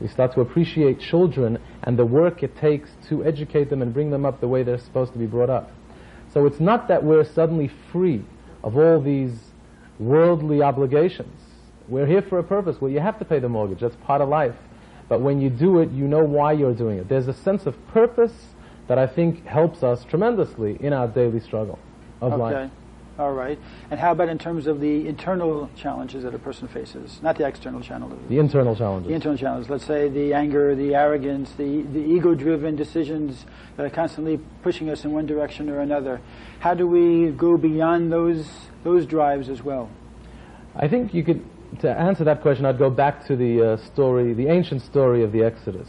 We 0.00 0.08
start 0.08 0.34
to 0.34 0.40
appreciate 0.40 1.00
children 1.00 1.58
and 1.82 1.98
the 1.98 2.04
work 2.04 2.42
it 2.42 2.56
takes 2.56 2.90
to 3.08 3.24
educate 3.24 3.70
them 3.70 3.82
and 3.82 3.92
bring 3.92 4.10
them 4.10 4.24
up 4.24 4.40
the 4.40 4.48
way 4.48 4.62
they're 4.62 4.78
supposed 4.78 5.12
to 5.14 5.18
be 5.18 5.26
brought 5.26 5.50
up. 5.50 5.70
So 6.32 6.46
it's 6.46 6.60
not 6.60 6.88
that 6.88 7.02
we're 7.02 7.24
suddenly 7.24 7.70
free 7.92 8.24
of 8.62 8.76
all 8.76 9.00
these 9.00 9.32
worldly 9.98 10.62
obligations. 10.62 11.40
We're 11.88 12.06
here 12.06 12.22
for 12.22 12.38
a 12.38 12.42
purpose. 12.42 12.80
Well, 12.80 12.90
you 12.90 13.00
have 13.00 13.18
to 13.20 13.24
pay 13.24 13.38
the 13.38 13.48
mortgage. 13.48 13.80
That's 13.80 13.96
part 13.96 14.20
of 14.20 14.28
life. 14.28 14.54
But 15.08 15.20
when 15.20 15.40
you 15.40 15.50
do 15.50 15.78
it, 15.80 15.90
you 15.92 16.08
know 16.08 16.24
why 16.24 16.52
you're 16.52 16.74
doing 16.74 16.98
it. 16.98 17.08
There's 17.08 17.28
a 17.28 17.34
sense 17.34 17.64
of 17.64 17.74
purpose 17.88 18.34
that 18.88 18.98
I 18.98 19.06
think 19.06 19.44
helps 19.46 19.82
us 19.82 20.04
tremendously 20.04 20.76
in 20.80 20.92
our 20.92 21.08
daily 21.08 21.40
struggle 21.40 21.78
of 22.20 22.32
okay. 22.32 22.42
life. 22.42 22.70
All 23.18 23.32
right. 23.32 23.58
And 23.90 23.98
how 23.98 24.12
about 24.12 24.28
in 24.28 24.36
terms 24.36 24.66
of 24.66 24.78
the 24.80 25.08
internal 25.08 25.70
challenges 25.74 26.24
that 26.24 26.34
a 26.34 26.38
person 26.38 26.68
faces, 26.68 27.22
not 27.22 27.38
the 27.38 27.46
external 27.46 27.80
challenges? 27.80 28.18
The 28.28 28.38
internal 28.38 28.76
challenges. 28.76 29.08
The 29.08 29.14
internal 29.14 29.38
challenges. 29.38 29.70
Let's 29.70 29.86
say 29.86 30.10
the 30.10 30.34
anger, 30.34 30.74
the 30.74 30.94
arrogance, 30.94 31.50
the, 31.52 31.80
the 31.80 31.98
ego-driven 31.98 32.76
decisions 32.76 33.46
that 33.76 33.86
are 33.86 33.90
constantly 33.90 34.38
pushing 34.62 34.90
us 34.90 35.04
in 35.04 35.12
one 35.12 35.24
direction 35.24 35.70
or 35.70 35.80
another. 35.80 36.20
How 36.58 36.74
do 36.74 36.86
we 36.86 37.30
go 37.30 37.56
beyond 37.56 38.12
those 38.12 38.46
those 38.84 39.06
drives 39.06 39.48
as 39.48 39.62
well? 39.62 39.88
I 40.76 40.86
think 40.86 41.14
you 41.14 41.24
could, 41.24 41.42
to 41.80 41.90
answer 41.90 42.22
that 42.24 42.42
question, 42.42 42.66
I'd 42.66 42.78
go 42.78 42.90
back 42.90 43.26
to 43.26 43.36
the 43.36 43.72
uh, 43.72 43.76
story, 43.78 44.34
the 44.34 44.48
ancient 44.48 44.82
story 44.82 45.24
of 45.24 45.32
the 45.32 45.42
Exodus. 45.42 45.88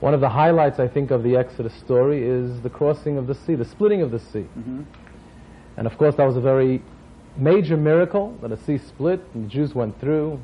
One 0.00 0.12
of 0.12 0.20
the 0.20 0.28
highlights, 0.28 0.78
I 0.78 0.88
think, 0.88 1.10
of 1.10 1.22
the 1.22 1.36
Exodus 1.36 1.74
story 1.74 2.22
is 2.22 2.60
the 2.60 2.70
crossing 2.70 3.16
of 3.16 3.26
the 3.26 3.34
sea, 3.34 3.54
the 3.54 3.64
splitting 3.64 4.02
of 4.02 4.10
the 4.10 4.18
sea. 4.18 4.46
Mm-hmm. 4.58 4.82
And 5.76 5.86
of 5.86 5.96
course, 5.96 6.16
that 6.16 6.24
was 6.24 6.36
a 6.36 6.40
very 6.40 6.82
major 7.36 7.76
miracle 7.76 8.36
that 8.42 8.48
the 8.48 8.56
sea 8.58 8.78
split 8.78 9.22
and 9.34 9.46
the 9.46 9.48
Jews 9.48 9.74
went 9.74 9.98
through. 10.00 10.40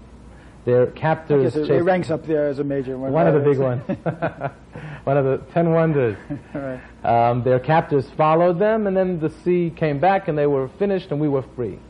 Their 0.65 0.87
captors. 0.87 1.55
So 1.55 1.65
it 1.65 1.83
ranks 1.83 2.09
up 2.09 2.25
there 2.25 2.47
as 2.47 2.61
a 2.61 2.65
major 2.65 2.97
one. 2.97 3.13
One 3.13 3.27
of 3.27 3.35
the 3.35 3.41
big 3.41 3.59
ones. 3.71 3.83
one 5.05 5.17
of 5.17 5.25
the 5.25 5.39
ten 5.53 5.73
wonders. 5.73 6.17
right. 6.55 6.81
um, 7.03 7.43
their 7.43 7.59
captors 7.59 8.09
followed 8.11 8.61
them, 8.61 8.87
and 8.87 8.97
then 8.97 9.19
the 9.19 9.31
sea 9.43 9.73
came 9.75 9.99
back, 9.99 10.29
and 10.29 10.39
they 10.39 10.47
were 10.47 10.69
finished, 10.79 11.11
and 11.11 11.21
we 11.21 11.29
were 11.29 11.43
free. 11.57 11.81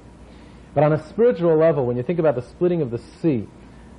But 0.75 0.85
on 0.85 0.95
a 0.95 1.07
spiritual 1.11 1.55
level, 1.55 1.85
when 1.85 1.99
you 1.99 2.03
think 2.03 2.19
about 2.19 2.35
the 2.35 2.41
splitting 2.41 2.81
of 2.81 2.91
the 2.91 2.99
sea, 3.21 3.47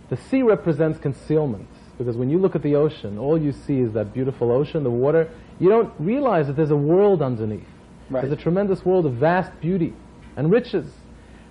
the 0.09 0.17
sea 0.17 0.41
represents 0.41 0.97
concealment. 0.97 1.69
Because 1.97 2.17
when 2.17 2.29
you 2.29 2.39
look 2.39 2.55
at 2.55 2.63
the 2.63 2.75
ocean, 2.75 3.17
all 3.17 3.39
you 3.39 3.51
see 3.51 3.79
is 3.79 3.93
that 3.93 4.13
beautiful 4.13 4.51
ocean, 4.51 4.83
the 4.83 4.89
water. 4.89 5.29
You 5.59 5.69
don't 5.69 5.93
realize 5.99 6.47
that 6.47 6.55
there's 6.55 6.71
a 6.71 6.75
world 6.75 7.21
underneath. 7.21 7.67
Right. 8.09 8.21
There's 8.21 8.33
a 8.33 8.41
tremendous 8.41 8.83
world 8.83 9.05
of 9.05 9.13
vast 9.13 9.51
beauty 9.61 9.93
and 10.35 10.51
riches. 10.51 10.91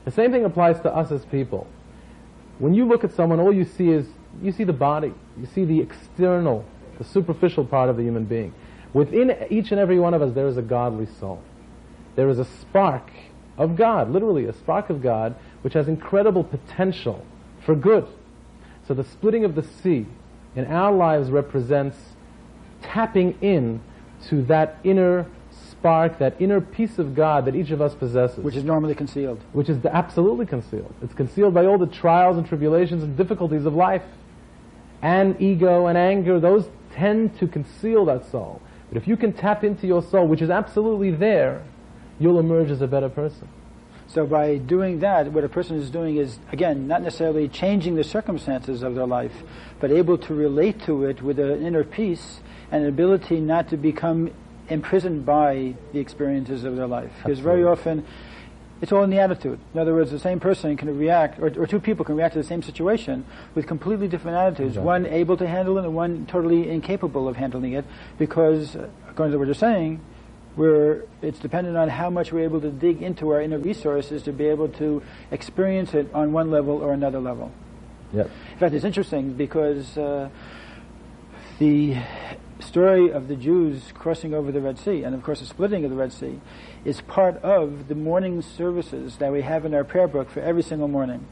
The 0.04 0.10
same 0.10 0.32
thing 0.32 0.44
applies 0.44 0.80
to 0.80 0.94
us 0.94 1.12
as 1.12 1.24
people. 1.26 1.66
When 2.58 2.74
you 2.74 2.84
look 2.84 3.04
at 3.04 3.12
someone, 3.12 3.40
all 3.40 3.54
you 3.54 3.64
see 3.64 3.90
is, 3.90 4.06
you 4.42 4.52
see 4.52 4.64
the 4.64 4.72
body. 4.72 5.14
You 5.38 5.46
see 5.46 5.64
the 5.64 5.80
external, 5.80 6.64
the 6.98 7.04
superficial 7.04 7.64
part 7.64 7.88
of 7.88 7.96
the 7.96 8.02
human 8.02 8.24
being. 8.24 8.52
Within 8.92 9.36
each 9.48 9.70
and 9.70 9.80
every 9.80 9.98
one 9.98 10.12
of 10.12 10.22
us, 10.22 10.34
there 10.34 10.48
is 10.48 10.56
a 10.56 10.62
godly 10.62 11.06
soul. 11.18 11.42
There 12.16 12.28
is 12.28 12.38
a 12.38 12.44
spark 12.44 13.10
of 13.56 13.76
God, 13.76 14.10
literally 14.10 14.46
a 14.46 14.52
spark 14.52 14.90
of 14.90 15.02
God, 15.02 15.34
which 15.62 15.74
has 15.74 15.88
incredible 15.88 16.44
potential 16.44 17.24
for 17.64 17.74
good. 17.74 18.06
So 18.86 18.94
the 18.94 19.04
splitting 19.04 19.44
of 19.44 19.54
the 19.54 19.62
sea 19.62 20.06
in 20.54 20.66
our 20.66 20.92
lives 20.92 21.30
represents 21.30 21.96
tapping 22.82 23.38
in 23.40 23.80
to 24.28 24.42
that 24.44 24.78
inner 24.84 25.26
spark, 25.50 26.18
that 26.18 26.40
inner 26.40 26.60
piece 26.60 26.98
of 26.98 27.14
God 27.14 27.44
that 27.46 27.56
each 27.56 27.70
of 27.70 27.80
us 27.80 27.94
possesses. 27.94 28.38
Which 28.38 28.56
is 28.56 28.64
normally 28.64 28.94
concealed. 28.94 29.40
Which 29.52 29.68
is 29.68 29.84
absolutely 29.84 30.46
concealed. 30.46 30.94
It's 31.02 31.14
concealed 31.14 31.54
by 31.54 31.66
all 31.66 31.78
the 31.78 31.86
trials 31.86 32.36
and 32.36 32.46
tribulations 32.46 33.02
and 33.02 33.16
difficulties 33.16 33.66
of 33.66 33.74
life. 33.74 34.02
And 35.00 35.40
ego 35.40 35.86
and 35.86 35.98
anger, 35.98 36.38
those 36.38 36.68
tend 36.92 37.36
to 37.40 37.48
conceal 37.48 38.04
that 38.04 38.30
soul. 38.30 38.62
But 38.88 39.00
if 39.00 39.08
you 39.08 39.16
can 39.16 39.32
tap 39.32 39.64
into 39.64 39.86
your 39.86 40.02
soul, 40.02 40.28
which 40.28 40.42
is 40.42 40.50
absolutely 40.50 41.10
there, 41.10 41.64
you'll 42.20 42.38
emerge 42.38 42.70
as 42.70 42.82
a 42.82 42.86
better 42.86 43.08
person. 43.08 43.48
So 44.12 44.26
by 44.26 44.58
doing 44.58 45.00
that, 45.00 45.32
what 45.32 45.42
a 45.42 45.48
person 45.48 45.76
is 45.78 45.88
doing 45.88 46.18
is, 46.18 46.38
again, 46.52 46.86
not 46.86 47.00
necessarily 47.00 47.48
changing 47.48 47.94
the 47.94 48.04
circumstances 48.04 48.82
of 48.82 48.94
their 48.94 49.06
life, 49.06 49.32
but 49.80 49.90
able 49.90 50.18
to 50.18 50.34
relate 50.34 50.82
to 50.82 51.04
it 51.04 51.22
with 51.22 51.38
an 51.38 51.64
inner 51.64 51.82
peace 51.82 52.40
and 52.70 52.82
an 52.82 52.90
ability 52.90 53.40
not 53.40 53.70
to 53.70 53.78
become 53.78 54.30
imprisoned 54.68 55.24
by 55.24 55.74
the 55.94 55.98
experiences 55.98 56.64
of 56.64 56.76
their 56.76 56.86
life. 56.86 57.10
Because 57.24 57.38
very 57.38 57.64
often, 57.64 58.04
it's 58.82 58.92
all 58.92 59.02
in 59.02 59.08
the 59.08 59.18
attitude. 59.18 59.58
In 59.72 59.80
other 59.80 59.94
words, 59.94 60.10
the 60.10 60.18
same 60.18 60.40
person 60.40 60.76
can 60.76 60.98
react, 60.98 61.38
or, 61.38 61.46
or 61.58 61.66
two 61.66 61.80
people 61.80 62.04
can 62.04 62.14
react 62.14 62.34
to 62.34 62.42
the 62.42 62.46
same 62.46 62.62
situation 62.62 63.24
with 63.54 63.66
completely 63.66 64.08
different 64.08 64.36
attitudes. 64.36 64.76
Exactly. 64.76 64.86
One 64.86 65.06
able 65.06 65.38
to 65.38 65.46
handle 65.46 65.78
it, 65.78 65.84
and 65.84 65.94
one 65.94 66.26
totally 66.26 66.68
incapable 66.68 67.28
of 67.28 67.36
handling 67.36 67.72
it, 67.72 67.86
because, 68.18 68.76
according 69.08 69.32
to 69.32 69.38
what 69.38 69.46
you're 69.46 69.54
saying, 69.54 70.02
we're, 70.56 71.04
it's 71.22 71.38
dependent 71.38 71.76
on 71.76 71.88
how 71.88 72.10
much 72.10 72.32
we're 72.32 72.44
able 72.44 72.60
to 72.60 72.70
dig 72.70 73.02
into 73.02 73.30
our 73.30 73.40
inner 73.40 73.58
resources 73.58 74.22
to 74.24 74.32
be 74.32 74.46
able 74.46 74.68
to 74.68 75.02
experience 75.30 75.94
it 75.94 76.12
on 76.12 76.32
one 76.32 76.50
level 76.50 76.82
or 76.82 76.92
another 76.92 77.20
level. 77.20 77.50
Yep. 78.12 78.30
In 78.52 78.58
fact, 78.58 78.74
it's 78.74 78.84
interesting 78.84 79.32
because 79.32 79.96
uh, 79.96 80.28
the 81.58 81.96
story 82.60 83.10
of 83.10 83.28
the 83.28 83.36
Jews 83.36 83.92
crossing 83.94 84.34
over 84.34 84.52
the 84.52 84.60
Red 84.60 84.78
Sea, 84.78 85.02
and 85.04 85.14
of 85.14 85.22
course 85.22 85.40
the 85.40 85.46
splitting 85.46 85.84
of 85.84 85.90
the 85.90 85.96
Red 85.96 86.12
Sea, 86.12 86.40
is 86.84 87.00
part 87.00 87.36
of 87.38 87.88
the 87.88 87.94
morning 87.94 88.42
services 88.42 89.16
that 89.16 89.32
we 89.32 89.42
have 89.42 89.64
in 89.64 89.74
our 89.74 89.84
prayer 89.84 90.06
book 90.06 90.30
for 90.30 90.40
every 90.40 90.62
single 90.62 90.88
morning. 90.88 91.26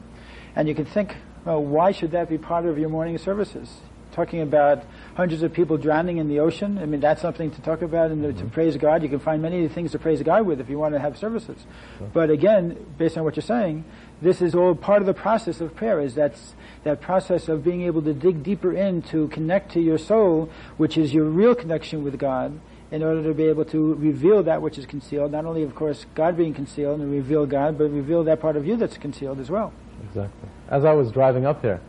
And 0.56 0.66
you 0.66 0.74
can 0.74 0.86
think 0.86 1.16
Well, 1.44 1.62
why 1.62 1.92
should 1.92 2.10
that 2.10 2.28
be 2.28 2.38
part 2.38 2.66
of 2.66 2.78
your 2.78 2.90
morning 2.90 3.16
services? 3.16 3.70
Talking 4.12 4.40
about 4.40 4.84
hundreds 5.14 5.42
of 5.42 5.52
people 5.52 5.76
drowning 5.76 6.18
in 6.18 6.28
the 6.28 6.40
ocean. 6.40 6.78
I 6.78 6.86
mean, 6.86 7.00
that's 7.00 7.22
something 7.22 7.50
to 7.52 7.60
talk 7.62 7.82
about 7.82 8.10
and 8.10 8.22
to 8.22 8.28
mm-hmm. 8.32 8.48
praise 8.48 8.76
God. 8.76 9.02
You 9.02 9.08
can 9.08 9.20
find 9.20 9.40
many 9.40 9.68
things 9.68 9.92
to 9.92 9.98
praise 9.98 10.22
God 10.22 10.46
with 10.46 10.60
if 10.60 10.68
you 10.68 10.78
want 10.78 10.94
to 10.94 11.00
have 11.00 11.16
services. 11.16 11.64
But 12.12 12.30
again, 12.30 12.94
based 12.98 13.16
on 13.16 13.24
what 13.24 13.36
you're 13.36 13.42
saying, 13.42 13.84
this 14.20 14.42
is 14.42 14.54
all 14.54 14.74
part 14.74 15.00
of 15.00 15.06
the 15.06 15.14
process 15.14 15.60
of 15.60 15.74
prayer. 15.76 16.00
Is 16.00 16.14
that's 16.14 16.54
that 16.84 17.00
process 17.00 17.48
of 17.48 17.62
being 17.62 17.82
able 17.82 18.02
to 18.02 18.12
dig 18.12 18.42
deeper 18.42 18.72
in 18.72 19.02
to 19.02 19.28
connect 19.28 19.72
to 19.72 19.80
your 19.80 19.98
soul, 19.98 20.50
which 20.76 20.98
is 20.98 21.14
your 21.14 21.24
real 21.24 21.54
connection 21.54 22.02
with 22.02 22.18
God, 22.18 22.58
in 22.90 23.02
order 23.02 23.22
to 23.22 23.34
be 23.34 23.44
able 23.44 23.64
to 23.66 23.94
reveal 23.94 24.42
that 24.42 24.60
which 24.60 24.76
is 24.76 24.86
concealed. 24.86 25.30
Not 25.32 25.44
only, 25.44 25.62
of 25.62 25.74
course, 25.74 26.06
God 26.14 26.36
being 26.36 26.54
concealed 26.54 27.00
and 27.00 27.10
reveal 27.12 27.46
God, 27.46 27.78
but 27.78 27.84
reveal 27.90 28.24
that 28.24 28.40
part 28.40 28.56
of 28.56 28.66
you 28.66 28.76
that's 28.76 28.98
concealed 28.98 29.38
as 29.38 29.48
well. 29.48 29.72
Exactly. 30.08 30.48
As 30.68 30.84
I 30.84 30.92
was 30.92 31.12
driving 31.12 31.46
up 31.46 31.62
here, 31.62 31.80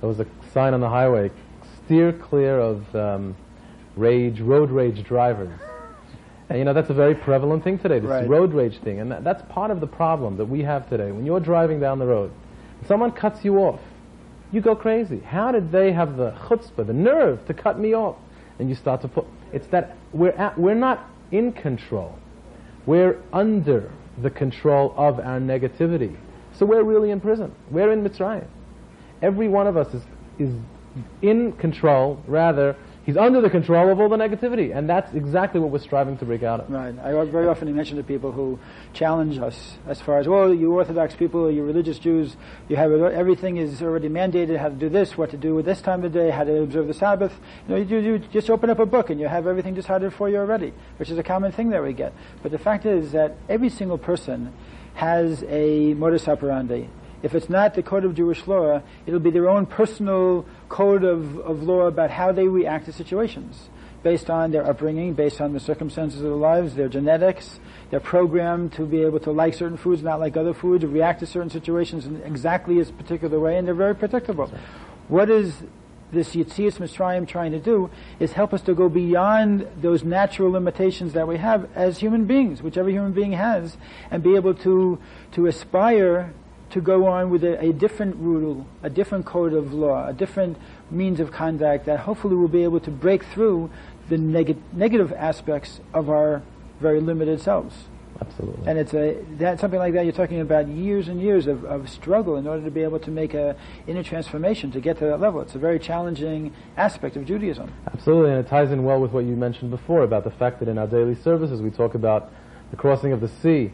there 0.00 0.08
was 0.08 0.20
a 0.20 0.26
sign 0.52 0.74
on 0.74 0.80
the 0.80 0.88
highway: 0.88 1.30
"Steer 1.88 2.12
clear 2.12 2.60
of 2.60 2.94
um, 2.94 3.34
rage, 3.96 4.42
road 4.42 4.70
rage 4.70 5.02
drivers." 5.04 5.58
And 6.50 6.58
you 6.58 6.64
know 6.66 6.74
that's 6.74 6.90
a 6.90 6.94
very 6.94 7.14
prevalent 7.14 7.64
thing 7.64 7.78
today. 7.78 7.98
This 7.98 8.10
Right. 8.10 8.28
road 8.28 8.52
rage 8.52 8.78
thing, 8.80 9.00
and 9.00 9.10
that, 9.10 9.24
that's 9.24 9.40
part 9.48 9.70
of 9.70 9.80
the 9.80 9.86
problem 9.86 10.36
that 10.36 10.44
we 10.44 10.62
have 10.64 10.86
today. 10.90 11.10
When 11.12 11.24
you're 11.24 11.40
driving 11.40 11.80
down 11.80 11.98
the 11.98 12.06
road, 12.06 12.30
someone 12.86 13.10
cuts 13.12 13.42
you 13.42 13.56
off, 13.56 13.80
you 14.52 14.60
go 14.60 14.76
crazy. 14.76 15.20
How 15.20 15.50
did 15.50 15.72
they 15.72 15.92
have 15.92 16.18
the 16.18 16.32
chutzpah, 16.32 16.86
the 16.86 16.92
nerve, 16.92 17.46
to 17.46 17.54
cut 17.54 17.78
me 17.78 17.94
off? 17.94 18.16
And 18.58 18.68
you 18.68 18.74
start 18.74 19.00
to 19.02 19.08
put. 19.08 19.24
It's 19.52 19.66
that 19.68 19.96
we're 20.12 20.32
at, 20.32 20.58
we're 20.58 20.74
not 20.74 21.08
in 21.30 21.52
control. 21.52 22.14
We're 22.84 23.18
under 23.32 23.90
the 24.20 24.30
control 24.30 24.92
of 24.96 25.20
our 25.20 25.40
negativity. 25.40 26.16
So 26.52 26.66
we're 26.66 26.82
really 26.82 27.10
in 27.10 27.20
prison. 27.20 27.52
We're 27.70 27.92
in 27.92 28.02
Mitzrayim. 28.02 28.46
Every 29.22 29.48
one 29.48 29.66
of 29.66 29.76
us 29.78 29.92
is, 29.94 30.02
is 30.38 30.54
in 31.22 31.52
control, 31.52 32.22
rather, 32.26 32.76
he's 33.04 33.16
under 33.16 33.40
the 33.40 33.48
control 33.48 33.90
of 33.90 34.00
all 34.00 34.08
the 34.08 34.16
negativity. 34.16 34.76
And 34.76 34.88
that's 34.88 35.14
exactly 35.14 35.60
what 35.60 35.70
we're 35.70 35.78
striving 35.78 36.18
to 36.18 36.24
break 36.24 36.42
out 36.42 36.60
of. 36.60 36.70
Right. 36.70 36.94
I 36.98 37.12
very 37.24 37.48
often 37.48 37.74
mention 37.74 37.96
to 37.96 38.02
people 38.02 38.32
who 38.32 38.58
challenge 38.92 39.38
us 39.38 39.78
as 39.86 40.00
far 40.00 40.18
as, 40.18 40.28
well, 40.28 40.52
you 40.52 40.72
Orthodox 40.74 41.14
people, 41.14 41.50
you 41.50 41.64
religious 41.64 41.98
Jews, 41.98 42.36
you 42.68 42.76
have 42.76 42.92
everything 42.92 43.56
is 43.56 43.80
already 43.80 44.08
mandated, 44.08 44.58
how 44.58 44.68
to 44.68 44.74
do 44.74 44.88
this, 44.88 45.16
what 45.16 45.30
to 45.30 45.36
do 45.36 45.54
with 45.54 45.64
this 45.64 45.80
time 45.80 46.04
of 46.04 46.12
day, 46.12 46.30
how 46.30 46.44
to 46.44 46.62
observe 46.62 46.86
the 46.86 46.94
Sabbath. 46.94 47.32
You 47.66 47.74
know, 47.74 47.80
you, 47.80 47.98
you 47.98 48.18
just 48.18 48.50
open 48.50 48.68
up 48.68 48.78
a 48.78 48.86
book 48.86 49.08
and 49.10 49.18
you 49.18 49.26
have 49.26 49.46
everything 49.46 49.74
decided 49.74 50.12
for 50.12 50.28
you 50.28 50.36
already, 50.36 50.74
which 50.98 51.10
is 51.10 51.16
a 51.16 51.22
common 51.22 51.50
thing 51.52 51.70
that 51.70 51.82
we 51.82 51.94
get. 51.94 52.12
But 52.42 52.52
the 52.52 52.58
fact 52.58 52.84
is 52.84 53.12
that 53.12 53.36
every 53.48 53.70
single 53.70 53.98
person 53.98 54.52
has 54.94 55.44
a 55.48 55.94
modus 55.94 56.28
operandi. 56.28 56.88
If 57.22 57.34
it's 57.34 57.48
not 57.48 57.74
the 57.74 57.82
code 57.82 58.04
of 58.04 58.14
Jewish 58.14 58.46
law, 58.46 58.82
it'll 59.06 59.20
be 59.20 59.30
their 59.30 59.48
own 59.48 59.66
personal 59.66 60.46
code 60.68 61.04
of, 61.04 61.38
of 61.40 61.62
law 61.62 61.86
about 61.86 62.10
how 62.10 62.32
they 62.32 62.46
react 62.46 62.86
to 62.86 62.92
situations 62.92 63.68
based 64.02 64.30
on 64.30 64.52
their 64.52 64.64
upbringing, 64.64 65.14
based 65.14 65.40
on 65.40 65.52
the 65.52 65.60
circumstances 65.60 66.20
of 66.20 66.26
their 66.26 66.32
lives, 66.32 66.74
their 66.74 66.88
genetics. 66.88 67.58
They're 67.90 68.00
programmed 68.00 68.72
to 68.74 68.86
be 68.86 69.02
able 69.02 69.20
to 69.20 69.32
like 69.32 69.54
certain 69.54 69.76
foods, 69.76 70.02
not 70.02 70.20
like 70.20 70.36
other 70.36 70.54
foods, 70.54 70.84
react 70.84 71.20
to 71.20 71.26
certain 71.26 71.50
situations 71.50 72.06
in 72.06 72.22
exactly 72.22 72.80
a 72.80 72.84
particular 72.84 73.40
way, 73.40 73.58
and 73.58 73.66
they're 73.66 73.74
very 73.74 73.96
predictable. 73.96 74.52
What 75.08 75.30
is 75.30 75.54
this 76.12 76.34
Yetzias 76.34 76.78
Mitzrayim 76.78 77.26
trying 77.26 77.52
to 77.52 77.58
do 77.58 77.90
is 78.18 78.32
help 78.32 78.54
us 78.54 78.62
to 78.62 78.74
go 78.74 78.88
beyond 78.88 79.66
those 79.80 80.04
natural 80.04 80.50
limitations 80.50 81.12
that 81.12 81.28
we 81.28 81.36
have 81.36 81.68
as 81.74 81.98
human 81.98 82.24
beings, 82.24 82.62
whichever 82.62 82.88
human 82.88 83.12
being 83.12 83.32
has, 83.32 83.76
and 84.10 84.22
be 84.22 84.36
able 84.36 84.54
to, 84.54 84.98
to 85.32 85.46
aspire 85.46 86.32
to 86.70 86.80
go 86.80 87.06
on 87.06 87.30
with 87.30 87.44
a, 87.44 87.58
a 87.60 87.72
different 87.72 88.16
rule, 88.16 88.66
a 88.82 88.90
different 88.90 89.24
code 89.24 89.52
of 89.52 89.72
law, 89.72 90.06
a 90.06 90.12
different 90.12 90.56
means 90.90 91.20
of 91.20 91.30
conduct 91.30 91.86
that 91.86 92.00
hopefully 92.00 92.36
will 92.36 92.48
be 92.48 92.64
able 92.64 92.80
to 92.80 92.90
break 92.90 93.24
through 93.24 93.70
the 94.08 94.18
neg- 94.18 94.56
negative 94.72 95.12
aspects 95.12 95.80
of 95.94 96.10
our 96.10 96.42
very 96.80 97.00
limited 97.00 97.40
selves. 97.40 97.74
Absolutely. 98.20 98.66
And 98.66 98.78
it's 98.78 98.94
a 98.94 99.24
that 99.38 99.60
something 99.60 99.78
like 99.78 99.94
that. 99.94 100.04
You're 100.04 100.12
talking 100.12 100.40
about 100.40 100.66
years 100.66 101.06
and 101.08 101.20
years 101.20 101.46
of, 101.46 101.64
of 101.64 101.88
struggle 101.88 102.36
in 102.36 102.46
order 102.48 102.64
to 102.64 102.70
be 102.70 102.82
able 102.82 102.98
to 103.00 103.10
make 103.10 103.32
a 103.32 103.54
inner 103.86 104.02
transformation 104.02 104.72
to 104.72 104.80
get 104.80 104.98
to 104.98 105.04
that 105.04 105.20
level. 105.20 105.40
It's 105.40 105.54
a 105.54 105.58
very 105.58 105.78
challenging 105.78 106.52
aspect 106.76 107.16
of 107.16 107.24
Judaism. 107.26 107.72
Absolutely, 107.86 108.32
and 108.32 108.44
it 108.44 108.48
ties 108.48 108.72
in 108.72 108.82
well 108.82 109.00
with 109.00 109.12
what 109.12 109.24
you 109.24 109.36
mentioned 109.36 109.70
before 109.70 110.02
about 110.02 110.24
the 110.24 110.32
fact 110.32 110.58
that 110.58 110.68
in 110.68 110.78
our 110.78 110.86
daily 110.88 111.14
services 111.14 111.62
we 111.62 111.70
talk 111.70 111.94
about 111.94 112.32
the 112.70 112.76
crossing 112.76 113.12
of 113.12 113.20
the 113.20 113.28
sea. 113.28 113.72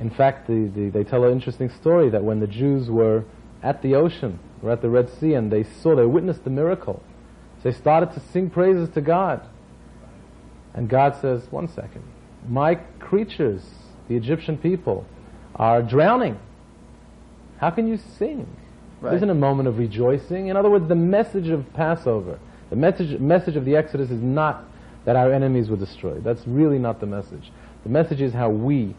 In 0.00 0.10
fact, 0.10 0.46
the, 0.46 0.70
the, 0.74 0.90
they 0.90 1.04
tell 1.04 1.24
an 1.24 1.32
interesting 1.32 1.70
story 1.70 2.08
that 2.10 2.22
when 2.22 2.40
the 2.40 2.46
Jews 2.46 2.88
were 2.88 3.24
at 3.62 3.82
the 3.82 3.94
ocean, 3.94 4.38
or 4.62 4.70
at 4.70 4.82
the 4.82 4.88
Red 4.88 5.10
Sea, 5.10 5.34
and 5.34 5.50
they 5.50 5.64
saw, 5.64 5.96
they 5.96 6.06
witnessed 6.06 6.44
the 6.44 6.50
miracle, 6.50 7.02
they 7.62 7.72
started 7.72 8.12
to 8.12 8.20
sing 8.20 8.50
praises 8.50 8.88
to 8.90 9.00
God. 9.00 9.40
And 10.74 10.88
God 10.88 11.16
says, 11.20 11.50
one 11.50 11.66
second, 11.68 12.04
my 12.48 12.76
creatures, 13.00 13.64
the 14.08 14.16
Egyptian 14.16 14.56
people, 14.56 15.04
are 15.56 15.82
drowning. 15.82 16.38
How 17.58 17.70
can 17.70 17.88
you 17.88 17.96
sing? 17.96 18.46
Right. 19.00 19.14
Isn't 19.14 19.30
a 19.30 19.34
moment 19.34 19.68
of 19.68 19.78
rejoicing? 19.78 20.48
In 20.48 20.56
other 20.56 20.70
words, 20.70 20.88
the 20.88 20.94
message 20.94 21.48
of 21.48 21.72
Passover, 21.74 22.38
the 22.70 22.76
message, 22.76 23.18
message 23.18 23.56
of 23.56 23.64
the 23.64 23.74
Exodus 23.74 24.10
is 24.10 24.22
not 24.22 24.64
that 25.04 25.16
our 25.16 25.32
enemies 25.32 25.68
were 25.68 25.76
destroyed. 25.76 26.22
That's 26.22 26.46
really 26.46 26.78
not 26.78 27.00
the 27.00 27.06
message. 27.06 27.50
The 27.82 27.88
message 27.88 28.20
is 28.20 28.32
how 28.32 28.50
we, 28.50 28.94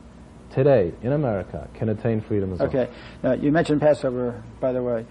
today, 0.51 0.93
in 1.01 1.13
America, 1.13 1.67
can 1.73 1.89
attain 1.89 2.21
freedom 2.21 2.53
as 2.53 2.59
well. 2.59 2.67
Okay. 2.69 2.89
Now, 3.23 3.33
you 3.33 3.51
mentioned 3.51 3.81
Passover, 3.81 4.43
by 4.59 4.71
the 4.71 4.83
way. 4.83 5.05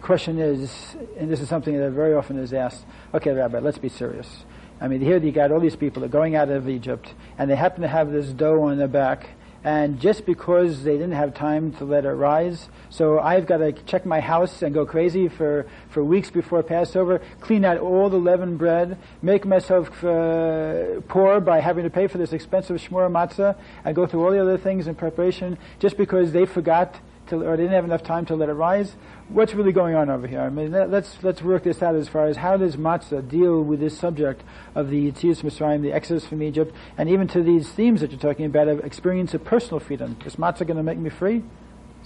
Question 0.00 0.38
is, 0.38 0.96
and 1.18 1.30
this 1.30 1.40
is 1.40 1.48
something 1.48 1.76
that 1.78 1.90
very 1.90 2.14
often 2.14 2.38
is 2.38 2.52
asked. 2.52 2.84
Okay, 3.14 3.32
Rabbi, 3.32 3.58
let's 3.58 3.78
be 3.78 3.88
serious. 3.88 4.44
I 4.80 4.88
mean, 4.88 5.00
here 5.00 5.18
you 5.18 5.32
got 5.32 5.50
all 5.50 5.60
these 5.60 5.76
people 5.76 6.00
that 6.00 6.06
are 6.06 6.10
going 6.10 6.36
out 6.36 6.50
of 6.50 6.68
Egypt, 6.68 7.14
and 7.36 7.50
they 7.50 7.56
happen 7.56 7.82
to 7.82 7.88
have 7.88 8.10
this 8.10 8.28
dough 8.28 8.62
on 8.62 8.78
their 8.78 8.88
back, 8.88 9.28
and 9.64 10.00
just 10.00 10.24
because 10.24 10.84
they 10.84 10.92
didn't 10.92 11.12
have 11.12 11.34
time 11.34 11.72
to 11.74 11.84
let 11.84 12.04
it 12.04 12.10
rise, 12.10 12.68
so 12.90 13.18
I've 13.18 13.46
got 13.46 13.58
to 13.58 13.72
check 13.72 14.06
my 14.06 14.20
house 14.20 14.62
and 14.62 14.72
go 14.72 14.86
crazy 14.86 15.28
for, 15.28 15.66
for 15.90 16.04
weeks 16.04 16.30
before 16.30 16.62
Passover, 16.62 17.20
clean 17.40 17.64
out 17.64 17.78
all 17.78 18.08
the 18.08 18.18
leavened 18.18 18.58
bread, 18.58 18.96
make 19.20 19.44
myself 19.44 19.88
uh, 20.04 21.00
poor 21.08 21.40
by 21.40 21.60
having 21.60 21.84
to 21.84 21.90
pay 21.90 22.06
for 22.06 22.18
this 22.18 22.32
expensive 22.32 22.76
shmur 22.76 23.10
matzah, 23.10 23.56
and 23.84 23.96
go 23.96 24.06
through 24.06 24.24
all 24.24 24.30
the 24.30 24.40
other 24.40 24.58
things 24.58 24.86
in 24.86 24.94
preparation, 24.94 25.58
just 25.80 25.96
because 25.96 26.32
they 26.32 26.46
forgot 26.46 26.94
to, 27.28 27.36
or 27.36 27.56
they 27.56 27.64
didn't 27.64 27.74
have 27.74 27.84
enough 27.84 28.02
time 28.02 28.26
to 28.26 28.34
let 28.36 28.48
it 28.48 28.54
rise. 28.54 28.94
What's 29.28 29.54
really 29.54 29.72
going 29.72 29.94
on 29.94 30.10
over 30.10 30.26
here? 30.26 30.40
I 30.40 30.50
mean, 30.50 30.72
let- 30.72 30.90
let's 30.90 31.22
let's 31.22 31.42
work 31.42 31.64
this 31.64 31.82
out 31.82 31.94
as 31.94 32.08
far 32.08 32.26
as 32.26 32.36
how 32.36 32.56
does 32.56 32.76
matzah 32.76 33.28
deal 33.28 33.62
with 33.62 33.80
this 33.80 33.96
subject 33.98 34.42
of 34.74 34.90
the 34.90 35.10
Yetzias 35.10 35.42
Mitzrayim, 35.42 35.82
the 35.82 35.92
exodus 35.92 36.26
from 36.26 36.42
Egypt, 36.42 36.74
and 36.96 37.08
even 37.08 37.28
to 37.28 37.42
these 37.42 37.70
themes 37.70 38.00
that 38.00 38.10
you're 38.10 38.20
talking 38.20 38.46
about 38.46 38.68
of 38.68 38.80
experience 38.84 39.34
of 39.34 39.44
personal 39.44 39.80
freedom. 39.80 40.16
Is 40.24 40.36
matzah 40.36 40.66
going 40.66 40.76
to 40.76 40.82
make 40.82 40.98
me 40.98 41.10
free? 41.10 41.42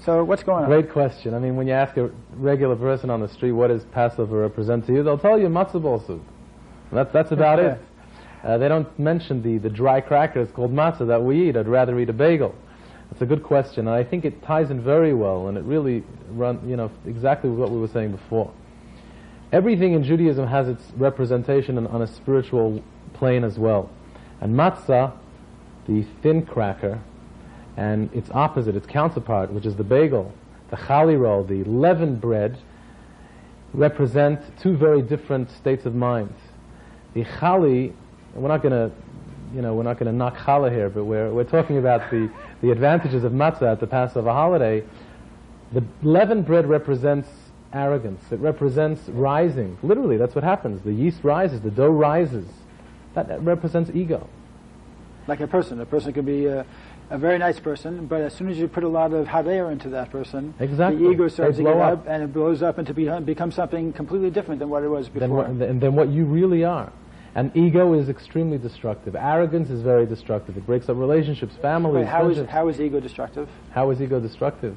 So 0.05 0.25
what's 0.25 0.43
going 0.43 0.65
on? 0.65 0.69
Great 0.69 0.91
question. 0.91 1.33
I 1.33 1.39
mean, 1.39 1.55
when 1.55 1.69
you 1.69 1.75
ask 1.75 1.97
a 1.97 2.11
regular 2.35 2.75
person 2.75 3.09
on 3.09 3.21
the 3.21 3.29
street 3.29 3.53
what 3.53 3.69
does 3.69 3.85
Passover 3.85 4.41
represent 4.41 4.87
to 4.87 4.93
you, 4.93 5.03
they'll 5.05 5.19
tell 5.19 5.39
you 5.39 5.47
matzah 5.47 5.81
ball 5.81 6.01
soup. 6.01 6.23
And 6.91 6.99
That's, 6.99 7.13
that's 7.13 7.31
about 7.31 7.61
it. 7.61 7.81
Uh, 8.43 8.59
they 8.59 8.67
don't 8.67 8.99
mention 8.99 9.43
the, 9.43 9.59
the 9.59 9.71
dry 9.71 10.01
crackers 10.01 10.51
called 10.51 10.73
matzah 10.73 11.07
that 11.07 11.23
we 11.23 11.49
eat. 11.49 11.57
I'd 11.57 11.69
rather 11.69 11.97
eat 12.01 12.09
a 12.09 12.13
bagel. 12.13 12.55
It's 13.13 13.21
a 13.21 13.27
good 13.27 13.43
question, 13.43 13.89
and 13.89 13.95
I 13.95 14.05
think 14.05 14.25
it 14.25 14.43
ties 14.43 14.71
in 14.71 14.81
very 14.81 15.13
well, 15.13 15.49
and 15.49 15.59
it 15.59 15.65
really 15.65 16.03
run, 16.31 16.67
you 16.67 16.77
know, 16.77 16.91
exactly 17.07 17.51
what 17.51 17.71
we 17.71 17.79
were 17.79 17.89
saying 17.89 18.11
before. 18.11 18.51
Everything 19.53 19.93
in 19.93 20.03
Judaism 20.03 20.47
has 20.47 20.67
its 20.67 20.83
representation 20.97 21.77
on, 21.77 21.87
on 21.89 22.01
a 22.01 22.07
spiritual 22.07 22.83
plane 23.13 23.45
as 23.45 23.59
well. 23.59 23.91
And 24.41 24.55
matzah, 24.55 25.13
the 25.87 26.07
thin 26.23 26.47
cracker, 26.47 27.03
and 27.77 28.11
its 28.15 28.31
opposite, 28.31 28.77
its 28.77 28.87
counterpart, 28.87 29.53
which 29.53 29.67
is 29.67 29.77
the 29.77 29.85
bagel, 29.85 30.33
the 30.71 30.77
challah 30.77 31.21
roll, 31.21 31.45
the 31.45 31.65
leavened 31.65 32.19
bread, 32.19 32.57
represent 33.75 34.41
two 34.59 34.75
very 34.75 35.03
different 35.03 35.51
states 35.51 35.85
of 35.85 35.95
mind. 35.95 36.33
The 37.13 37.25
challah, 37.25 37.93
we're 38.35 38.49
not 38.49 38.63
going 38.63 38.73
to, 38.73 38.91
you 39.55 39.61
know, 39.61 39.75
we're 39.75 39.83
not 39.83 39.99
going 39.99 40.11
to 40.11 40.17
knock 40.17 40.39
challah 40.39 40.73
here, 40.73 40.89
but 40.89 41.05
we're, 41.05 41.31
we're 41.31 41.45
talking 41.45 41.77
about 41.77 42.11
the, 42.11 42.31
the 42.63 42.71
advantages 42.71 43.25
of 43.25 43.33
matzah 43.33 43.73
at 43.73 43.81
the 43.81 43.87
Passover 43.87 44.33
holiday. 44.33 44.83
The 45.73 45.85
leavened 46.03 46.47
bread 46.47 46.67
represents 46.67 47.29
arrogance. 47.73 48.23
It 48.31 48.39
represents 48.39 49.09
rising. 49.09 49.77
Literally, 49.83 50.17
that's 50.17 50.35
what 50.35 50.45
happens. 50.45 50.83
The 50.83 50.93
yeast 50.93 51.25
rises, 51.25 51.61
the 51.61 51.71
dough 51.71 51.91
rises. 51.91 52.47
That, 53.15 53.29
that 53.29 53.43
represents 53.43 53.91
ego. 53.93 54.29
Like 55.27 55.41
a 55.41 55.47
person, 55.47 55.81
a 55.81 55.87
person 55.87 56.13
can 56.13 56.25
be 56.25 56.47
a, 56.47 56.65
a 57.11 57.19
very 57.19 57.39
nice 57.39 57.59
person, 57.61 58.07
but 58.07 58.21
as 58.23 58.33
soon 58.35 58.49
as 58.49 58.59
you 58.59 58.69
put 58.69 58.85
a 58.85 58.89
lot 58.89 59.13
of 59.13 59.27
hot 59.27 59.47
air 59.47 59.71
into 59.71 59.89
that 59.91 60.11
person, 60.11 60.55
Exactly. 60.59 61.05
the 61.05 61.11
ego 61.11 61.29
starts 61.29 61.57
to 61.59 61.63
get 61.63 61.73
blow 61.75 61.83
up, 61.83 62.01
up. 62.01 62.07
and 62.09 62.23
it 62.23 62.33
blows 62.33 62.63
up 62.63 62.79
into 62.79 62.95
be, 62.95 63.09
become 63.21 63.53
something 63.53 63.93
completely 63.93 64.31
different 64.31 64.61
than 64.61 64.69
what 64.69 64.83
it 64.83 64.89
was 64.89 65.09
before. 65.09 65.21
than 65.21 65.31
what, 65.37 65.59
than, 65.59 65.81
than 65.81 65.95
what 65.95 66.09
you 66.09 66.25
really 66.25 66.65
are. 66.65 66.93
And 67.35 67.57
ego 67.57 67.95
is 67.95 68.09
extremely 68.09 68.59
destructive. 68.59 69.17
Arrogance 69.17 69.71
is 69.71 69.81
very 69.81 70.05
destructive. 70.05 70.57
It 70.57 70.67
breaks 70.67 70.89
up 70.89 70.99
relationships, 70.99 71.55
families. 71.63 72.05
Wait, 72.05 72.07
how, 72.07 72.29
is, 72.29 72.47
how 72.49 72.69
is 72.69 72.81
ego 72.81 73.01
destructive? 73.01 73.49
How 73.71 73.91
is 73.91 74.03
ego 74.03 74.21
destructive? 74.21 74.77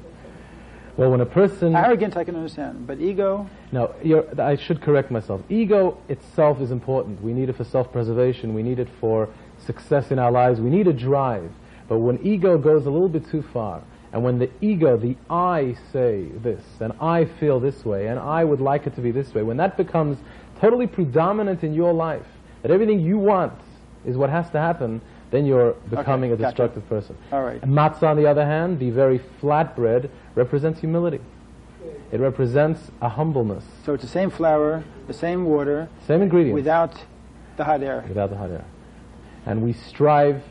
Well, 0.96 1.10
when 1.10 1.20
a 1.20 1.26
person 1.26 1.76
Arrogance, 1.76 2.16
I 2.16 2.24
can 2.24 2.36
understand, 2.36 2.86
but 2.86 2.98
ego, 2.98 3.46
No, 3.70 3.94
you're, 4.02 4.24
I 4.40 4.56
should 4.56 4.80
correct 4.80 5.10
myself. 5.10 5.42
Ego 5.50 5.98
itself 6.08 6.62
is 6.62 6.70
important. 6.70 7.22
We 7.22 7.34
need 7.34 7.50
it 7.50 7.56
for 7.56 7.64
self-preservation. 7.64 8.54
We 8.54 8.62
need 8.62 8.78
it 8.78 8.88
for 8.98 9.28
success 9.58 10.10
in 10.10 10.18
our 10.18 10.30
lives. 10.30 10.58
We 10.58 10.70
need 10.70 10.86
a 10.86 10.94
drive. 10.94 11.50
But 11.88 11.98
when 11.98 12.24
ego 12.26 12.56
goes 12.56 12.86
a 12.86 12.90
little 12.90 13.10
bit 13.10 13.28
too 13.30 13.42
far, 13.42 13.82
and 14.12 14.24
when 14.24 14.38
the 14.38 14.50
ego, 14.62 14.96
the 14.96 15.16
I 15.28 15.76
say 15.92 16.24
this, 16.42 16.64
and 16.80 16.94
I 16.98 17.26
feel 17.26 17.60
this 17.60 17.84
way, 17.84 18.06
and 18.06 18.18
I 18.18 18.44
would 18.44 18.62
like 18.62 18.86
it 18.86 18.94
to 18.94 19.02
be 19.02 19.10
this 19.10 19.34
way, 19.34 19.42
when 19.42 19.58
that 19.58 19.76
becomes 19.76 20.16
totally 20.58 20.86
predominant 20.86 21.62
in 21.62 21.74
your 21.74 21.92
life, 21.92 22.26
that 22.66 22.72
everything 22.72 22.98
you 22.98 23.16
want 23.16 23.52
is 24.04 24.16
what 24.16 24.28
has 24.28 24.50
to 24.50 24.58
happen, 24.58 25.00
then 25.30 25.46
you're 25.46 25.74
becoming 25.88 26.32
a 26.32 26.36
gotcha. 26.36 26.50
destructive 26.50 26.88
person. 26.88 27.16
all 27.30 27.44
right. 27.44 27.60
Matzah, 27.62 28.02
on 28.02 28.16
the 28.16 28.26
other 28.26 28.44
hand, 28.44 28.80
the 28.80 28.90
very 28.90 29.20
flat 29.40 29.76
bread, 29.76 30.10
represents 30.34 30.80
humility. 30.80 31.20
It 32.10 32.18
represents 32.18 32.90
a 33.00 33.08
humbleness. 33.08 33.62
So 33.84 33.94
it's 33.94 34.02
the 34.02 34.10
same 34.10 34.30
flour, 34.30 34.82
the 35.06 35.12
same 35.14 35.44
water, 35.44 35.88
Same 36.08 36.22
ingredients. 36.22 36.56
without 36.56 37.04
the 37.56 37.62
hot 37.62 37.84
air. 37.84 38.04
without 38.08 38.30
the 38.30 38.36
hot 38.36 38.50
air. 38.50 38.64
And 39.44 39.62
we 39.62 39.72
strive 39.72 40.42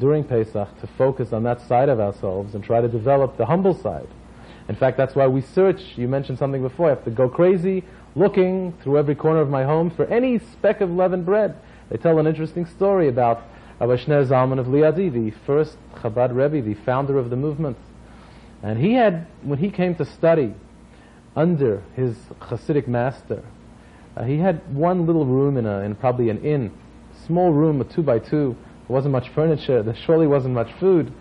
during 0.00 0.24
Pesach 0.24 0.80
to 0.80 0.88
focus 0.98 1.32
on 1.32 1.44
that 1.44 1.60
side 1.60 1.88
of 1.88 2.00
ourselves 2.00 2.56
and 2.56 2.64
try 2.64 2.80
to 2.80 2.88
develop 2.88 3.36
the 3.36 3.46
humble 3.46 3.74
side. 3.74 4.08
In 4.68 4.74
fact, 4.74 4.96
that's 4.96 5.14
why 5.14 5.28
we 5.28 5.40
search. 5.40 5.80
You 5.94 6.08
mentioned 6.08 6.38
something 6.38 6.62
before. 6.62 6.86
I 6.86 6.90
have 6.90 7.04
to 7.04 7.12
go 7.12 7.28
crazy 7.28 7.84
looking 8.16 8.72
through 8.82 8.98
every 8.98 9.14
corner 9.14 9.40
of 9.40 9.50
my 9.50 9.64
home 9.64 9.90
for 9.90 10.04
any 10.06 10.38
speck 10.38 10.80
of 10.80 10.90
leavened 10.90 11.26
bread. 11.26 11.56
They 11.90 11.96
tell 11.96 12.18
an 12.18 12.26
interesting 12.26 12.66
story 12.66 13.08
about 13.08 13.42
Rabbi 13.80 13.96
Zalman 13.96 14.58
of 14.58 14.66
Liadi, 14.66 15.12
the 15.12 15.30
first 15.46 15.76
Chabad 15.96 16.34
Rebbe, 16.34 16.62
the 16.62 16.74
founder 16.74 17.18
of 17.18 17.30
the 17.30 17.36
movement. 17.36 17.76
And 18.62 18.78
he 18.78 18.94
had, 18.94 19.26
when 19.42 19.58
he 19.58 19.70
came 19.70 19.94
to 19.96 20.04
study 20.04 20.54
under 21.36 21.82
his 21.94 22.16
Hasidic 22.40 22.86
master, 22.86 23.42
uh, 24.16 24.24
he 24.24 24.38
had 24.38 24.74
one 24.74 25.06
little 25.06 25.26
room 25.26 25.56
in, 25.56 25.66
a, 25.66 25.80
in 25.80 25.96
probably 25.96 26.30
an 26.30 26.42
inn, 26.44 26.72
small 27.26 27.52
room, 27.52 27.80
a 27.80 27.84
two 27.84 28.02
by 28.02 28.20
two. 28.20 28.56
There 28.86 28.94
wasn't 28.94 29.12
much 29.12 29.28
furniture. 29.30 29.82
There 29.82 29.96
surely 30.06 30.26
wasn't 30.26 30.54
much 30.54 30.72
food. 30.78 31.12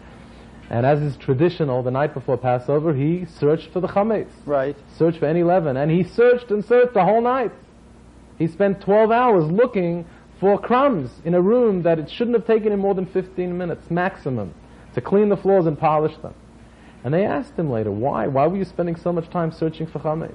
And 0.70 0.86
as 0.86 1.02
is 1.02 1.18
traditional, 1.18 1.84
the 1.84 1.92
night 1.92 2.14
before 2.14 2.38
Passover, 2.38 2.94
he 2.94 3.26
searched 3.26 3.70
for 3.72 3.80
the 3.80 3.88
chametz, 3.88 4.32
Right. 4.46 4.76
searched 4.98 5.20
for 5.20 5.26
any 5.26 5.44
leaven, 5.44 5.78
and 5.78 5.92
he 5.92 6.04
searched 6.04 6.50
and 6.52 6.64
searched 6.64 6.94
the 6.94 7.04
whole 7.04 7.22
night. 7.22 7.52
He 8.38 8.48
spent 8.48 8.82
12 8.82 9.12
hours 9.12 9.46
looking 9.52 10.06
for 10.40 10.58
crumbs 10.58 11.22
in 11.24 11.36
a 11.36 11.42
room 11.42 11.84
that 11.84 12.00
it 12.00 12.10
shouldn't 12.10 12.36
have 12.36 12.48
taken 12.48 12.72
him 12.72 12.80
more 12.80 12.96
than 12.96 13.06
15 13.06 13.58
minutes 13.58 13.92
maximum 13.92 14.54
to 14.96 15.02
clean 15.02 15.30
the 15.30 15.38
floors 15.38 15.66
and 15.66 15.78
polish 15.78 16.16
them. 16.18 16.34
And 17.04 17.14
they 17.14 17.26
asked 17.26 17.54
him 17.58 17.70
later, 17.70 17.92
why? 17.92 18.28
Why 18.28 18.48
were 18.48 18.58
you 18.58 18.66
spending 18.66 18.96
so 18.96 19.12
much 19.14 19.30
time 19.30 19.52
searching 19.52 19.88
for 19.88 20.00
chametz? 20.00 20.34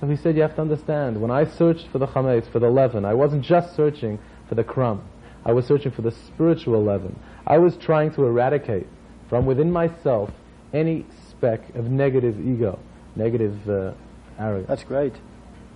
So 0.00 0.06
he 0.08 0.16
said, 0.16 0.34
you 0.36 0.42
have 0.42 0.56
to 0.56 0.60
understand, 0.60 1.20
when 1.20 1.30
I 1.30 1.44
searched 1.44 1.86
for 1.88 1.98
the 1.98 2.08
chametz, 2.08 2.50
for 2.50 2.58
the 2.58 2.68
leaven, 2.68 3.04
I 3.04 3.14
wasn't 3.14 3.42
just 3.44 3.76
searching 3.76 4.18
for 4.48 4.56
the 4.56 4.64
crumb. 4.64 5.02
I 5.44 5.52
was 5.52 5.66
searching 5.66 5.92
for 5.92 6.02
the 6.02 6.10
spiritual 6.10 6.82
leaven. 6.82 7.18
I 7.46 7.58
was 7.58 7.76
trying 7.76 8.12
to 8.14 8.24
eradicate 8.24 8.86
from 9.32 9.46
within 9.46 9.72
myself 9.72 10.30
any 10.74 11.06
speck 11.30 11.74
of 11.74 11.90
negative 11.90 12.38
ego, 12.46 12.78
negative 13.16 13.56
uh, 13.66 13.92
arrogance. 14.38 14.68
That's 14.68 14.84
great. 14.84 15.14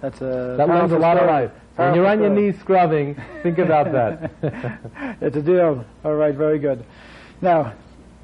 That's 0.03 0.21
a 0.21 0.57
That 0.59 0.69
learns 0.69 0.92
a 0.92 0.99
lot 0.99 1.16
of 1.16 1.23
story. 1.23 1.33
life. 1.33 1.51
When 1.77 1.95
you're 1.95 2.07
on 2.07 2.21
your 2.21 2.29
story. 2.29 2.42
knees 2.53 2.61
scrubbing, 2.61 3.23
think 3.42 3.57
about 3.57 3.92
that. 3.92 4.31
it's 5.23 5.37
a 5.38 5.40
deal. 5.40 5.87
All 6.05 6.14
right, 6.14 6.35
very 6.35 6.59
good. 6.59 6.85
Now, 7.40 7.73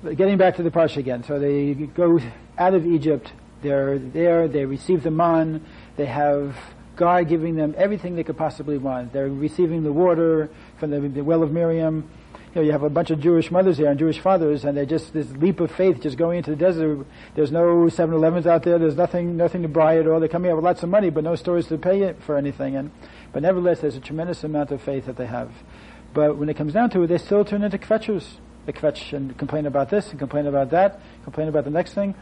getting 0.05 0.37
back 0.37 0.57
to 0.57 0.63
the 0.63 0.71
parsha 0.71 0.99
again. 0.99 1.25
So 1.25 1.39
they 1.39 1.73
go 1.73 2.21
out 2.59 2.75
of 2.75 2.85
Egypt. 2.85 3.33
They're 3.63 3.99
there. 3.99 4.49
They 4.49 4.67
receive 4.67 5.03
the 5.03 5.11
man. 5.11 5.65
They 5.97 6.05
have 6.05 6.55
God 6.97 7.27
giving 7.27 7.57
them 7.57 7.75
everything 7.79 8.17
they 8.17 8.25
could 8.25 8.37
possibly 8.37 8.77
want. 8.77 9.15
They're 9.15 9.31
receiving 9.31 9.83
the 9.83 9.95
water 9.95 10.51
from 10.79 10.91
the, 10.91 11.01
the 11.01 11.25
well 11.25 11.43
of 11.43 11.53
Miriam. 11.53 12.11
You 12.55 12.61
know, 12.61 12.67
you 12.67 12.73
have 12.73 12.83
a 12.83 12.91
bunch 12.91 13.11
of 13.11 13.19
Jewish 13.19 13.51
mothers 13.51 13.79
there 13.79 13.89
and 13.89 13.99
Jewish 13.99 14.19
fathers, 14.19 14.67
and 14.67 14.77
they 14.77 14.85
just 14.85 15.15
this 15.15 15.27
leap 15.31 15.59
of 15.61 15.71
faith, 15.71 16.03
just 16.03 16.19
going 16.19 16.37
into 16.37 16.51
the 16.51 16.57
desert. 16.57 17.07
There's 17.35 17.51
no 17.51 17.65
7-Elevens 17.87 18.47
out 18.47 18.63
there. 18.63 18.79
There's 18.79 18.95
nothing, 18.95 19.39
nothing 19.39 19.63
to 19.63 19.69
buy 19.69 19.99
at 19.99 20.07
all. 20.07 20.21
They're 20.21 20.29
coming 20.29 20.51
out 20.51 20.57
with 20.57 20.65
lots 20.65 20.83
of 20.83 20.91
money, 20.91 21.09
but 21.09 21.25
no 21.25 21.35
stores 21.35 21.69
to 21.69 21.79
pay 21.79 22.03
it 22.03 22.23
for 22.23 22.37
anything. 22.37 22.77
And 22.77 22.91
but 23.33 23.41
nevertheless, 23.41 23.81
there's 23.81 23.97
a 23.97 24.01
tremendous 24.01 24.45
amount 24.45 24.71
of 24.71 24.83
faith 24.83 25.07
that 25.07 25.17
they 25.17 25.25
have. 25.25 25.51
But 26.13 26.37
when 26.37 26.51
it 26.51 26.59
comes 26.59 26.75
down 26.75 26.91
to 26.91 27.03
it, 27.03 27.07
they 27.07 27.17
still 27.17 27.43
turn 27.43 27.63
into 27.63 27.79
kvetchers. 27.79 28.27
They 28.67 28.73
kvetch 28.73 29.15
and 29.15 29.37
complain 29.39 29.65
about 29.65 29.89
this 29.89 30.11
and 30.11 30.19
complain 30.19 30.47
about 30.47 30.71
that, 30.71 31.01
complain 31.25 31.49
about 31.49 31.65
the 31.65 31.71
next 31.71 31.95
thing. 31.95 32.15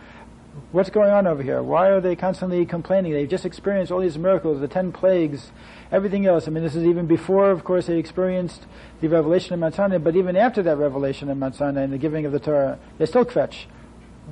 What's 0.72 0.90
going 0.90 1.10
on 1.10 1.26
over 1.26 1.42
here? 1.42 1.62
Why 1.62 1.88
are 1.88 2.00
they 2.00 2.16
constantly 2.16 2.64
complaining? 2.66 3.12
They've 3.12 3.28
just 3.28 3.44
experienced 3.44 3.92
all 3.92 4.00
these 4.00 4.18
miracles, 4.18 4.60
the 4.60 4.68
ten 4.68 4.90
plagues, 4.92 5.50
everything 5.92 6.26
else. 6.26 6.48
I 6.48 6.50
mean, 6.50 6.62
this 6.64 6.74
is 6.74 6.84
even 6.84 7.06
before, 7.06 7.50
of 7.50 7.62
course, 7.64 7.86
they 7.86 7.98
experienced 7.98 8.66
the 9.00 9.08
revelation 9.08 9.54
of 9.54 9.60
Mount 9.60 9.74
Sinai, 9.74 9.98
but 9.98 10.16
even 10.16 10.36
after 10.36 10.62
that 10.64 10.76
revelation 10.76 11.28
of 11.30 11.38
Mount 11.38 11.54
Sinai 11.54 11.82
and 11.82 11.92
the 11.92 11.98
giving 11.98 12.26
of 12.26 12.32
the 12.32 12.40
Torah, 12.40 12.78
they 12.98 13.06
still 13.06 13.24
kvetch. 13.24 13.66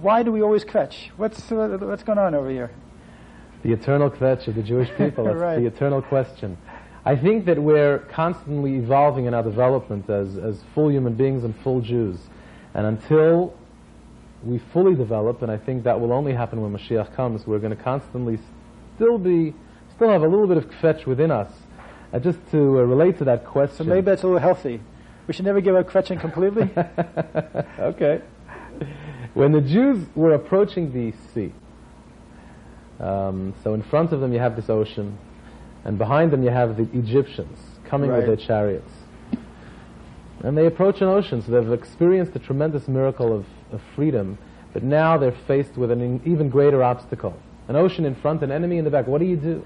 Why 0.00 0.22
do 0.22 0.31
we 0.33 0.42
always 0.42 0.64
kvetch? 0.64 1.11
What's, 1.16 1.50
uh, 1.50 1.76
what's 1.81 2.02
going 2.02 2.18
on 2.18 2.35
over 2.35 2.50
here? 2.50 2.70
the 3.64 3.72
eternal 3.72 4.09
kvetch 4.09 4.46
of 4.46 4.54
the 4.54 4.62
Jewish 4.62 4.88
people. 4.96 5.24
That's 5.24 5.37
Right. 5.37 5.59
the 5.59 5.66
eternal 5.66 6.00
question. 6.00 6.57
I 7.04 7.16
think 7.16 7.46
that 7.46 7.61
we're 7.61 7.98
constantly 8.12 8.76
evolving 8.76 9.24
in 9.24 9.35
our 9.35 9.42
development 9.42 10.09
as, 10.09 10.37
as 10.37 10.62
full 10.76 10.92
human 10.92 11.14
beings 11.14 11.42
and 11.42 11.57
full 11.57 11.81
Jews. 11.81 12.18
And 12.74 12.87
until 12.87 13.58
we 14.42 14.59
fully 14.72 14.94
develop, 14.94 15.42
and 15.42 15.51
I 15.51 15.57
think 15.57 15.85
that 15.85 16.01
will 16.01 16.12
only 16.12 16.33
happen 16.33 16.61
when 16.61 16.72
Mashiach 16.72 17.14
comes, 17.14 17.46
we're 17.46 17.59
going 17.59 17.77
to 17.77 17.83
constantly 17.83 18.38
still 18.96 19.18
be, 19.18 19.55
still 19.94 20.09
have 20.11 20.22
a 20.22 20.29
little 20.29 20.46
bit 20.46 20.57
of 20.57 20.70
kvetch 20.70 21.07
within 21.07 21.31
us. 21.31 21.51
And 22.12 22.22
just 22.22 22.38
to 22.53 22.59
uh, 22.59 22.83
relate 22.83 23.18
to 23.18 23.24
that 23.24 23.42
So 23.44 23.51
question. 23.51 23.88
maybe 23.88 24.03
that's 24.03 24.22
a 24.22 24.27
little 24.27 24.40
healthy. 24.40 24.81
We 25.27 25.35
should 25.35 25.44
never 25.44 25.61
give 25.61 25.74
up 25.77 25.88
kvetching 25.90 26.20
completely. 26.20 26.70
okay. 27.79 28.22
When 29.35 29.53
the 29.53 29.61
Jews 29.61 30.07
were 30.14 30.33
approaching 30.35 30.92
the 30.92 31.12
sea, 31.35 31.53
um, 33.01 33.55
so 33.62 33.74
in 33.74 33.83
front 33.83 34.12
of 34.12 34.20
them 34.20 34.33
you 34.33 34.38
have 34.38 34.57
this 34.57 34.70
ocean, 34.70 35.18
and 35.85 35.98
behind 35.98 36.31
them 36.33 36.42
you 36.42 36.51
have 36.51 36.77
the 36.77 36.88
Egyptians 36.98 37.59
coming 37.85 38.11
Right. 38.11 38.18
with 38.18 38.27
their 38.27 38.37
chariots. 38.46 38.90
And 40.42 40.57
they 40.57 40.66
approach 40.66 41.01
an 41.01 41.09
ocean, 41.09 41.42
so 41.42 41.51
they've 41.53 41.72
experienced 41.72 42.35
a 42.37 42.38
tremendous 42.38 42.87
miracle 42.88 43.35
of, 43.35 43.44
of 43.72 43.81
freedom, 43.94 44.38
but 44.72 44.83
now 44.83 45.16
they're 45.18 45.37
faced 45.46 45.76
with 45.76 45.90
an 45.90 46.20
even 46.24 46.48
greater 46.48 46.83
obstacle. 46.83 47.37
An 47.68 47.76
ocean 47.76 48.04
in 48.04 48.14
front, 48.14 48.42
an 48.42 48.50
enemy 48.50 48.78
in 48.78 48.85
the 48.85 48.90
back. 48.90 49.07
What 49.07 49.20
do 49.20 49.26
you 49.26 49.37
do? 49.37 49.64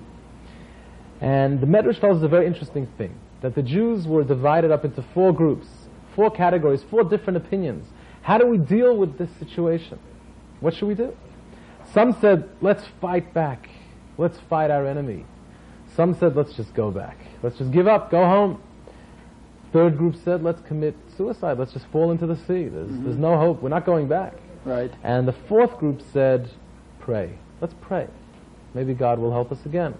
And 1.20 1.60
the 1.60 1.66
Medrash 1.66 2.00
tells 2.00 2.18
us 2.18 2.24
a 2.24 2.28
very 2.28 2.46
interesting 2.46 2.88
thing, 2.98 3.14
that 3.42 3.54
the 3.54 3.62
Jews 3.62 4.06
were 4.06 4.24
divided 4.24 4.70
up 4.70 4.84
into 4.84 5.02
four 5.14 5.32
groups, 5.32 5.68
four 6.16 6.30
categories, 6.30 6.82
four 6.90 7.04
different 7.04 7.36
opinions. 7.36 7.86
How 8.22 8.38
do 8.38 8.46
we 8.46 8.58
deal 8.58 8.96
with 8.96 9.18
this 9.18 9.30
situation? 9.38 9.98
What 10.60 10.74
should 10.74 10.88
we 10.88 10.94
do? 10.94 11.16
Some 11.92 12.16
said, 12.20 12.48
let's 12.60 12.84
fight 13.00 13.32
back. 13.34 13.68
Let's 14.18 14.38
fight 14.48 14.70
our 14.70 14.86
enemy. 14.86 15.26
Some 15.94 16.14
said, 16.14 16.36
let's 16.36 16.54
just 16.54 16.74
go 16.74 16.90
back. 16.90 17.18
Let's 17.42 17.58
just 17.58 17.70
give 17.70 17.86
up, 17.86 18.10
go 18.10 18.24
home. 18.24 18.62
Third 19.72 19.96
group 19.96 20.16
said, 20.22 20.42
let's 20.42 20.60
commit 20.62 20.94
suicide. 21.16 21.58
Let's 21.58 21.72
just 21.72 21.86
fall 21.86 22.10
into 22.10 22.26
the 22.26 22.36
sea. 22.36 22.68
There's, 22.68 22.88
mm-hmm. 22.88 23.04
there's 23.04 23.16
no 23.16 23.38
hope. 23.38 23.62
We're 23.62 23.70
not 23.70 23.86
going 23.86 24.06
back. 24.06 24.34
right. 24.64 24.92
And 25.02 25.26
the 25.26 25.32
fourth 25.32 25.78
group 25.78 26.02
said, 26.12 26.50
pray. 27.00 27.38
Let's 27.60 27.74
pray. 27.80 28.06
Maybe 28.74 28.92
God 28.92 29.18
will 29.18 29.32
help 29.32 29.50
us 29.50 29.64
again. 29.64 29.94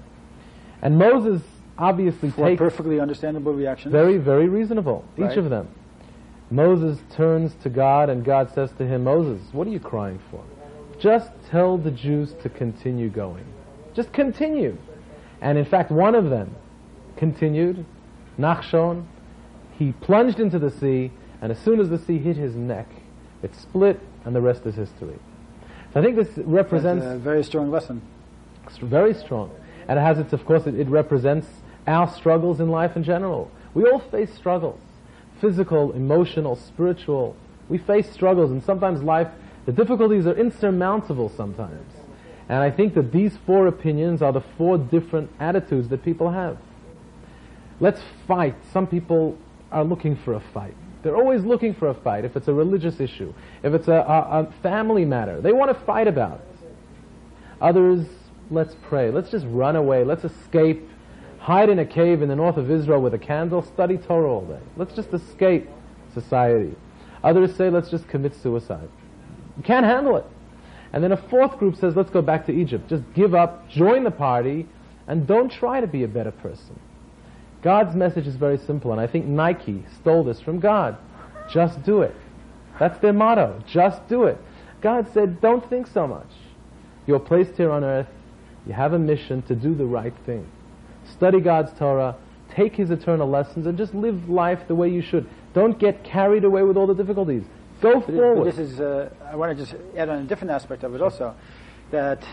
And 0.82 0.98
Moses 0.98 1.42
obviously 1.78 2.30
takes 2.30 2.58
perfectly 2.58 3.00
understandable 3.00 3.54
reaction. 3.54 3.90
very, 3.90 4.18
very 4.18 4.48
reasonable, 4.48 5.04
Right. 5.16 5.32
each 5.32 5.38
of 5.38 5.48
them. 5.48 5.68
Moses 6.50 6.98
turns 7.12 7.54
to 7.62 7.70
God 7.70 8.11
and 8.11 8.24
God 8.24 8.52
says 8.54 8.72
to 8.72 8.87
him, 8.87 9.04
Moses, 9.04 9.40
what 9.52 9.66
are 9.66 9.70
you 9.70 9.80
crying 9.80 10.20
for? 10.30 10.42
Just 10.98 11.30
tell 11.50 11.78
the 11.78 11.90
Jews 11.90 12.35
to 12.42 12.48
continue 12.50 13.08
going. 13.08 13.44
Just 13.94 14.12
continue. 14.12 14.76
And 15.40 15.56
in 15.56 15.64
fact, 15.64 15.90
one 15.90 16.14
of 16.14 16.28
them 16.30 16.54
continued, 17.16 17.85
Nachshon, 18.38 19.04
he 19.78 19.92
plunged 19.92 20.40
into 20.40 20.58
the 20.58 20.70
sea, 20.70 21.11
and 21.40 21.50
as 21.50 21.58
soon 21.58 21.80
as 21.80 21.88
the 21.88 21.98
sea 21.98 22.18
hit 22.18 22.37
his 22.37 22.54
neck, 22.54 22.88
it 23.42 23.54
split, 23.54 24.00
and 24.24 24.35
the 24.35 24.40
rest 24.40 24.66
is 24.66 24.74
history. 24.74 25.18
So 25.92 26.00
I 26.00 26.02
think 26.02 26.16
this 26.16 26.28
That's 26.28 26.46
represents 26.46 27.04
a 27.04 27.18
very 27.18 27.42
strong 27.44 27.70
lesson. 27.70 28.00
it's 28.66 28.78
very 28.78 29.14
strong. 29.14 29.50
And 29.88 29.98
it 29.98 30.02
has 30.02 30.18
its, 30.18 30.32
of 30.32 30.44
course, 30.44 30.66
it, 30.66 30.78
it 30.78 30.88
represents 30.88 31.46
our 31.87 32.08
struggles 32.08 32.61
in 32.61 32.68
life 32.68 32.96
in 32.96 33.02
general. 33.02 33.50
We 33.74 33.85
all 33.85 33.98
face 33.98 34.32
struggles. 34.32 34.80
Physical, 35.40 35.92
emotional, 35.92 36.56
spiritual. 36.56 37.37
We 37.68 37.78
face 37.78 38.11
struggles 38.11 38.50
and 38.52 38.62
sometimes 38.62 39.02
life, 39.02 39.28
the 39.66 39.72
difficulties 39.72 40.26
are 40.26 40.37
insurmountable 40.37 41.28
sometimes. 41.30 41.92
And 42.48 42.58
I 42.58 42.70
think 42.70 42.94
that 42.94 43.12
these 43.12 43.37
four 43.46 43.66
opinions 43.66 44.22
are 44.22 44.32
the 44.32 44.42
four 44.56 44.78
different 44.78 45.30
attitudes 45.40 45.88
that 45.88 46.04
people 46.04 46.30
have. 46.30 46.58
Let's 47.80 48.00
fight. 48.28 48.54
Some 48.72 48.87
people 48.87 49.37
are 49.72 49.85
looking 49.85 50.16
for 50.16 50.35
a 50.35 50.40
fight. 50.52 50.74
They're 51.02 51.16
always 51.16 51.44
looking 51.44 51.74
for 51.74 51.88
a 51.88 51.94
fight. 51.94 52.24
If 52.24 52.37
it's 52.37 52.48
a 52.48 52.54
religious 52.54 53.00
issue, 53.00 53.35
if 53.62 53.74
it's 53.74 53.88
a, 53.88 53.94
a, 53.94 54.40
a 54.42 54.52
family 54.62 55.04
matter, 55.04 55.40
they 55.40 55.52
want 55.52 55.76
to 55.76 55.85
fight 55.85 56.06
about 56.06 56.40
it. 56.40 56.52
Others, 57.61 58.06
let's 58.50 58.76
pray. 58.82 59.11
Let's 59.11 59.30
just 59.30 59.46
run 59.48 59.76
away. 59.76 60.04
Let's 60.04 60.24
escape. 60.24 60.88
Hide 61.38 61.68
in 61.68 61.80
a 61.80 61.85
cave 61.85 62.22
in 62.22 62.28
the 62.28 62.37
north 62.37 62.56
of 62.56 62.70
Israel 62.70 63.00
with 63.00 63.14
a 63.14 63.18
candle. 63.18 63.62
Study 63.62 63.98
Torah 63.98 64.30
all 64.30 64.44
day. 64.44 64.61
Let's 64.76 64.94
just 64.94 65.12
escape 65.12 65.68
society. 66.14 66.76
Others 67.24 67.56
say, 67.56 67.70
let's 67.70 67.90
just 67.90 68.06
commit 68.08 68.35
suicide. 68.35 68.88
You 69.56 69.62
can't 69.62 69.85
handle 69.85 70.16
it. 70.16 70.26
And 70.92 71.02
then 71.02 71.12
a 71.12 71.16
fourth 71.16 71.58
group 71.58 71.76
says, 71.76 71.96
let's 71.96 72.11
go 72.11 72.22
back 72.22 72.46
to 72.46 72.52
Egypt. 72.52 72.88
Just 72.88 73.02
give 73.14 73.35
up, 73.35 73.68
join 73.68 74.04
the 74.04 74.11
party, 74.11 74.66
and 75.06 75.26
don't 75.26 75.50
try 75.50 75.80
to 75.80 75.87
be 75.87 76.04
a 76.04 76.08
better 76.08 76.30
person. 76.30 76.78
God's 77.62 77.94
message 77.94 78.27
is 78.27 78.35
very 78.35 78.59
simple, 78.59 78.90
and 78.92 79.01
I 79.01 79.07
think 79.07 79.27
Nike 79.27 79.85
stole 80.01 80.25
this 80.25 80.40
from 80.40 80.59
God. 80.59 80.96
Just 81.51 81.83
do 81.85 82.03
it. 82.03 82.14
That's 82.79 82.98
their 82.98 83.12
motto. 83.12 83.62
Just 83.66 84.07
do 84.09 84.25
it. 84.25 84.38
God 84.81 85.07
said, 85.14 85.40
don't 85.40 85.68
think 85.70 85.87
so 85.87 86.07
much. 86.07 86.27
You're 87.07 87.20
placed 87.20 87.53
here 87.57 87.70
on 87.70 87.85
earth. 87.85 88.09
You 88.66 88.72
have 88.72 88.92
a 88.92 88.98
mission 88.98 89.42
to 89.42 89.55
do 89.55 89.75
the 89.75 89.85
right 89.85 90.14
thing. 90.27 90.46
Study 91.12 91.40
God's 91.40 91.72
Torah, 91.79 92.16
take 92.51 92.75
His 92.75 92.90
eternal 92.90 93.29
lessons, 93.29 93.66
and 93.66 93.79
just 93.79 93.94
live 93.94 94.29
life 94.29 94.61
the 94.66 94.75
way 94.75 94.88
you 94.88 95.03
should. 95.03 95.29
Don't 95.55 95.79
get 95.79 96.03
carried 96.03 96.44
away 96.44 96.62
with 96.62 96.77
all 96.77 96.87
the 96.87 96.94
difficulties. 96.94 97.44
Go 97.81 98.01
But 98.01 98.07
forward. 98.14 98.53
This 98.53 98.59
is, 98.59 98.81
uh, 98.81 99.11
I 99.25 99.37
want 99.37 99.57
to 99.57 99.64
just 99.64 99.77
add 99.96 100.09
on 100.09 100.18
a 100.18 100.25
different 100.25 100.51
aspect 100.51 100.83
of 100.83 100.94
it 100.94 101.03
also, 101.03 101.35
that 101.90 102.25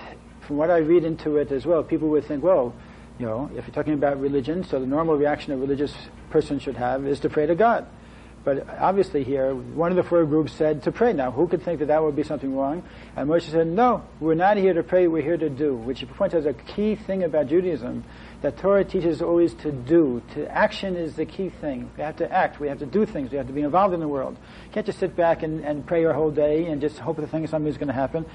from 0.41 0.57
what 0.57 0.71
I 0.71 0.77
read 0.77 1.03
into 1.03 1.37
it 1.37 1.51
as 1.51 1.65
well, 1.65 1.83
people 1.83 2.09
would 2.09 2.25
think, 2.25 2.43
well, 2.43 2.73
you 3.19 3.25
know, 3.25 3.51
if 3.55 3.67
you're 3.67 3.75
talking 3.75 3.93
about 3.93 4.19
religion, 4.19 4.63
so 4.63 4.79
the 4.79 4.87
normal 4.87 5.17
reaction 5.17 5.51
a 5.51 5.57
religious 5.57 5.93
person 6.29 6.57
should 6.57 6.77
have 6.77 7.05
is 7.05 7.19
to 7.19 7.29
pray 7.29 7.45
to 7.45 7.55
God. 7.55 7.85
But 8.45 8.67
obviously 8.79 9.25
here, 9.25 9.53
one 9.53 9.91
of 9.91 9.97
the 9.97 10.03
four 10.03 10.25
groups 10.25 10.53
said 10.53 10.83
to 10.83 10.91
pray. 10.93 11.11
Now, 11.11 11.29
who 11.29 11.45
could 11.47 11.61
think 11.61 11.79
that 11.79 11.87
that 11.87 12.01
would 12.01 12.15
be 12.15 12.23
something 12.23 12.55
wrong? 12.55 12.83
And 13.17 13.29
Moshe 13.29 13.51
said, 13.51 13.67
no, 13.67 14.03
we're 14.21 14.35
not 14.35 14.55
here 14.55 14.73
to 14.73 14.81
pray, 14.81 15.07
we're 15.07 15.21
here 15.21 15.37
to 15.37 15.49
do, 15.49 15.75
which 15.75 16.07
points 16.15 16.33
out 16.33 16.45
a 16.45 16.53
key 16.53 16.95
thing 16.95 17.23
about 17.23 17.47
Judaism, 17.47 18.05
that 18.41 18.57
Torah 18.57 18.85
teaches 18.85 19.21
always 19.21 19.53
to 19.55 19.73
do. 19.73 20.21
To 20.35 20.49
action 20.49 20.95
is 20.95 21.15
the 21.15 21.25
key 21.25 21.49
thing. 21.49 21.91
We 21.97 22.03
have 22.03 22.15
to 22.17 22.31
act, 22.31 22.61
we 22.61 22.69
have 22.69 22.79
to 22.79 22.85
do 22.85 23.05
things, 23.05 23.29
we 23.31 23.37
have 23.37 23.47
to 23.47 23.53
be 23.53 23.61
involved 23.61 23.93
in 23.93 23.99
the 23.99 24.07
world. 24.07 24.37
You 24.67 24.71
can't 24.71 24.85
just 24.85 24.99
sit 24.99 25.17
back 25.17 25.43
and, 25.43 25.65
and 25.65 25.85
pray 25.85 25.99
your 25.99 26.13
whole 26.13 26.31
day 26.31 26.67
and 26.67 26.79
just 26.79 26.97
hope 26.97 27.17
that 27.17 27.27
thing 27.27 27.45
something's 27.47 27.77
going 27.77 27.89
to 27.89 27.93
happen. 27.93 28.25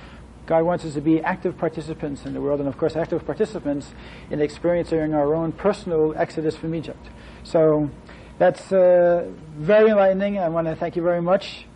God 0.46 0.64
wants 0.64 0.84
us 0.84 0.94
to 0.94 1.00
be 1.00 1.20
active 1.20 1.56
participants 1.56 2.24
in 2.24 2.34
the 2.34 2.40
world, 2.40 2.60
and 2.60 2.68
of 2.68 2.76
course, 2.76 2.96
active 2.96 3.24
participants 3.24 3.92
in 4.30 4.40
experiencing 4.40 5.14
our 5.14 5.34
own 5.34 5.52
personal 5.52 6.14
exodus 6.16 6.56
from 6.56 6.74
Egypt. 6.74 7.06
So, 7.44 7.90
that's 8.38 8.72
uh, 8.72 9.30
very 9.56 9.90
enlightening. 9.90 10.38
I 10.38 10.48
want 10.48 10.66
to 10.66 10.74
thank 10.74 10.96
you 10.96 11.02
very 11.02 11.22
much. 11.22 11.66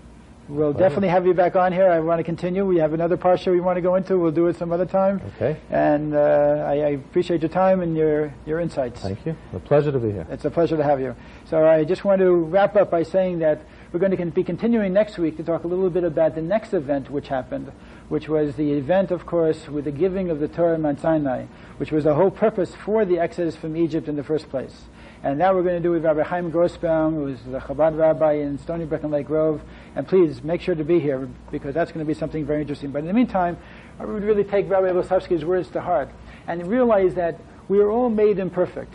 We'll 0.48 0.72
definitely 0.72 1.08
have 1.08 1.26
you 1.26 1.34
back 1.34 1.56
on 1.56 1.72
here. 1.72 1.90
I 1.90 2.00
want 2.00 2.20
to 2.20 2.24
continue. 2.24 2.64
We 2.64 2.78
have 2.78 2.94
another 2.94 3.18
parsha 3.18 3.52
we 3.52 3.60
want 3.60 3.76
to 3.76 3.82
go 3.82 3.96
into. 3.96 4.18
We'll 4.18 4.32
do 4.32 4.46
it 4.46 4.56
some 4.56 4.72
other 4.72 4.86
time. 4.86 5.20
Okay. 5.36 5.60
And 5.68 6.14
uh, 6.14 6.64
I, 6.66 6.72
I 6.72 6.88
appreciate 6.92 7.42
your 7.42 7.50
time 7.50 7.82
and 7.82 7.94
your, 7.94 8.32
your 8.46 8.58
insights. 8.58 9.02
Thank 9.02 9.26
you. 9.26 9.36
A 9.52 9.60
pleasure 9.60 9.92
to 9.92 9.98
be 9.98 10.10
here. 10.10 10.26
It's 10.30 10.46
a 10.46 10.50
pleasure 10.50 10.78
to 10.78 10.82
have 10.82 11.00
you. 11.00 11.14
So 11.44 11.66
I 11.66 11.84
just 11.84 12.02
want 12.02 12.20
to 12.20 12.32
wrap 12.32 12.76
up 12.76 12.90
by 12.90 13.02
saying 13.02 13.40
that 13.40 13.60
we're 13.92 14.00
going 14.00 14.14
to 14.14 14.26
be 14.26 14.44
continuing 14.44 14.92
next 14.92 15.16
week 15.16 15.38
to 15.38 15.42
talk 15.42 15.64
a 15.64 15.66
little 15.66 15.88
bit 15.88 16.04
about 16.04 16.34
the 16.34 16.42
next 16.42 16.74
event 16.74 17.10
which 17.10 17.28
happened, 17.28 17.72
which 18.10 18.28
was 18.28 18.54
the 18.56 18.72
event, 18.72 19.10
of 19.10 19.24
course, 19.24 19.66
with 19.66 19.86
the 19.86 19.90
giving 19.90 20.28
of 20.28 20.40
the 20.40 20.48
Torah 20.48 20.76
Mount 20.76 21.00
Sinai, 21.00 21.46
which 21.78 21.90
was 21.90 22.04
the 22.04 22.14
whole 22.14 22.30
purpose 22.30 22.74
for 22.84 23.06
the 23.06 23.18
exodus 23.18 23.56
from 23.56 23.76
Egypt 23.78 24.06
in 24.06 24.16
the 24.16 24.22
first 24.22 24.50
place. 24.50 24.84
And 25.22 25.40
that 25.40 25.54
we're 25.54 25.62
going 25.62 25.76
to 25.76 25.82
do 25.82 25.90
with 25.90 26.04
Rabbi 26.04 26.22
Chaim 26.22 26.52
Grossbaum, 26.52 27.14
who 27.14 27.28
is 27.28 27.40
the 27.44 27.60
Chabad 27.60 27.96
rabbi 27.96 28.34
in 28.34 28.58
Stony 28.58 28.84
Brook 28.84 29.04
and 29.04 29.10
Lake 29.10 29.26
Grove. 29.26 29.62
And 29.96 30.06
please 30.06 30.44
make 30.44 30.60
sure 30.60 30.74
to 30.74 30.84
be 30.84 31.00
here 31.00 31.26
because 31.50 31.74
that's 31.74 31.90
going 31.90 32.04
to 32.04 32.08
be 32.08 32.18
something 32.18 32.44
very 32.44 32.60
interesting. 32.60 32.90
But 32.90 33.00
in 33.00 33.06
the 33.06 33.14
meantime, 33.14 33.56
I 33.98 34.04
would 34.04 34.22
really 34.22 34.44
take 34.44 34.68
Rabbi 34.68 34.88
Blesofsky's 34.88 35.44
words 35.46 35.70
to 35.70 35.80
heart 35.80 36.10
and 36.46 36.66
realize 36.66 37.14
that 37.14 37.40
we 37.68 37.80
are 37.80 37.90
all 37.90 38.10
made 38.10 38.38
imperfect. 38.38 38.92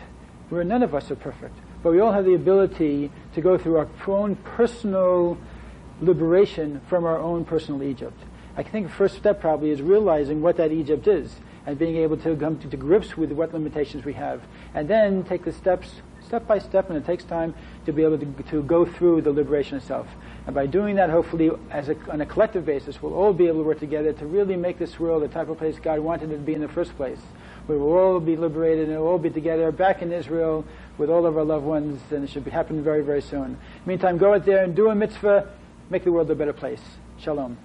We're, 0.49 0.63
none 0.63 0.83
of 0.83 0.93
us 0.93 1.09
are 1.09 1.15
perfect. 1.15 1.57
But 1.81 1.91
we 1.91 1.99
all 1.99 2.13
have 2.13 2.23
the 2.23 2.35
ability 2.35 3.11
to 3.33 3.41
go 3.41 3.57
through 3.57 3.77
our 3.77 3.87
own 4.07 4.35
personal 4.35 5.37
liberation 6.01 6.81
from 6.87 7.05
our 7.05 7.19
own 7.19 7.45
personal 7.45 7.83
Egypt. 7.83 8.17
I 8.55 8.63
think 8.63 8.87
the 8.87 8.93
first 8.93 9.17
step 9.17 9.41
probably 9.41 9.71
is 9.71 9.81
realizing 9.81 10.41
what 10.41 10.57
that 10.57 10.71
Egypt 10.71 11.07
is 11.07 11.35
and 11.65 11.77
being 11.79 11.97
able 11.97 12.17
to 12.17 12.35
come 12.35 12.59
to, 12.59 12.77
grips 12.77 13.17
with 13.17 13.31
what 13.31 13.53
limitations 13.53 14.03
we 14.03 14.13
have. 14.13 14.41
And 14.73 14.87
then 14.87 15.23
take 15.23 15.45
the 15.45 15.53
steps 15.53 15.89
step 16.25 16.47
by 16.47 16.59
step, 16.59 16.89
and 16.89 16.97
it 16.97 17.05
takes 17.05 17.23
time 17.23 17.53
to 17.85 17.93
be 17.93 18.03
able 18.03 18.17
to, 18.17 18.25
to 18.49 18.63
go 18.63 18.85
through 18.85 19.21
the 19.21 19.31
liberation 19.31 19.77
itself. 19.77 20.07
And 20.45 20.53
by 20.53 20.65
doing 20.65 20.95
that, 20.95 21.09
hopefully, 21.09 21.51
as 21.71 21.89
a, 21.89 21.95
on 22.11 22.21
a 22.21 22.25
collective 22.25 22.65
basis, 22.65 23.01
we'll 23.01 23.13
all 23.13 23.33
be 23.33 23.47
able 23.47 23.59
to 23.59 23.67
work 23.67 23.79
together 23.79 24.13
to 24.13 24.25
really 24.25 24.57
make 24.57 24.77
this 24.77 24.99
world 24.99 25.23
the 25.23 25.27
type 25.27 25.49
of 25.49 25.57
place 25.57 25.77
God 25.81 25.99
wanted 25.99 26.31
it 26.31 26.37
to 26.37 26.41
be 26.41 26.53
in 26.53 26.61
the 26.61 26.67
first 26.67 26.95
place. 26.95 27.19
We 27.67 27.77
will 27.77 27.93
all 27.93 28.19
be 28.19 28.35
liberated 28.35 28.89
and 28.89 28.99
we'll 28.99 29.07
all 29.07 29.17
be 29.17 29.29
together 29.29 29.71
back 29.71 30.01
in 30.01 30.11
Israel 30.11 30.65
with 30.97 31.09
all 31.09 31.25
of 31.25 31.37
our 31.37 31.45
loved 31.45 31.65
ones, 31.65 32.01
and 32.11 32.23
it 32.23 32.29
should 32.29 32.45
be 32.45 32.51
happening 32.51 32.83
very, 32.83 33.01
very 33.01 33.21
soon. 33.21 33.57
Meantime, 33.85 34.17
go 34.17 34.33
out 34.33 34.45
there 34.45 34.63
and 34.63 34.75
do 34.75 34.89
a 34.89 34.95
mitzvah, 34.95 35.47
make 35.89 36.03
the 36.03 36.11
world 36.11 36.29
a 36.29 36.35
better 36.35 36.53
place. 36.53 36.81
Shalom. 37.19 37.57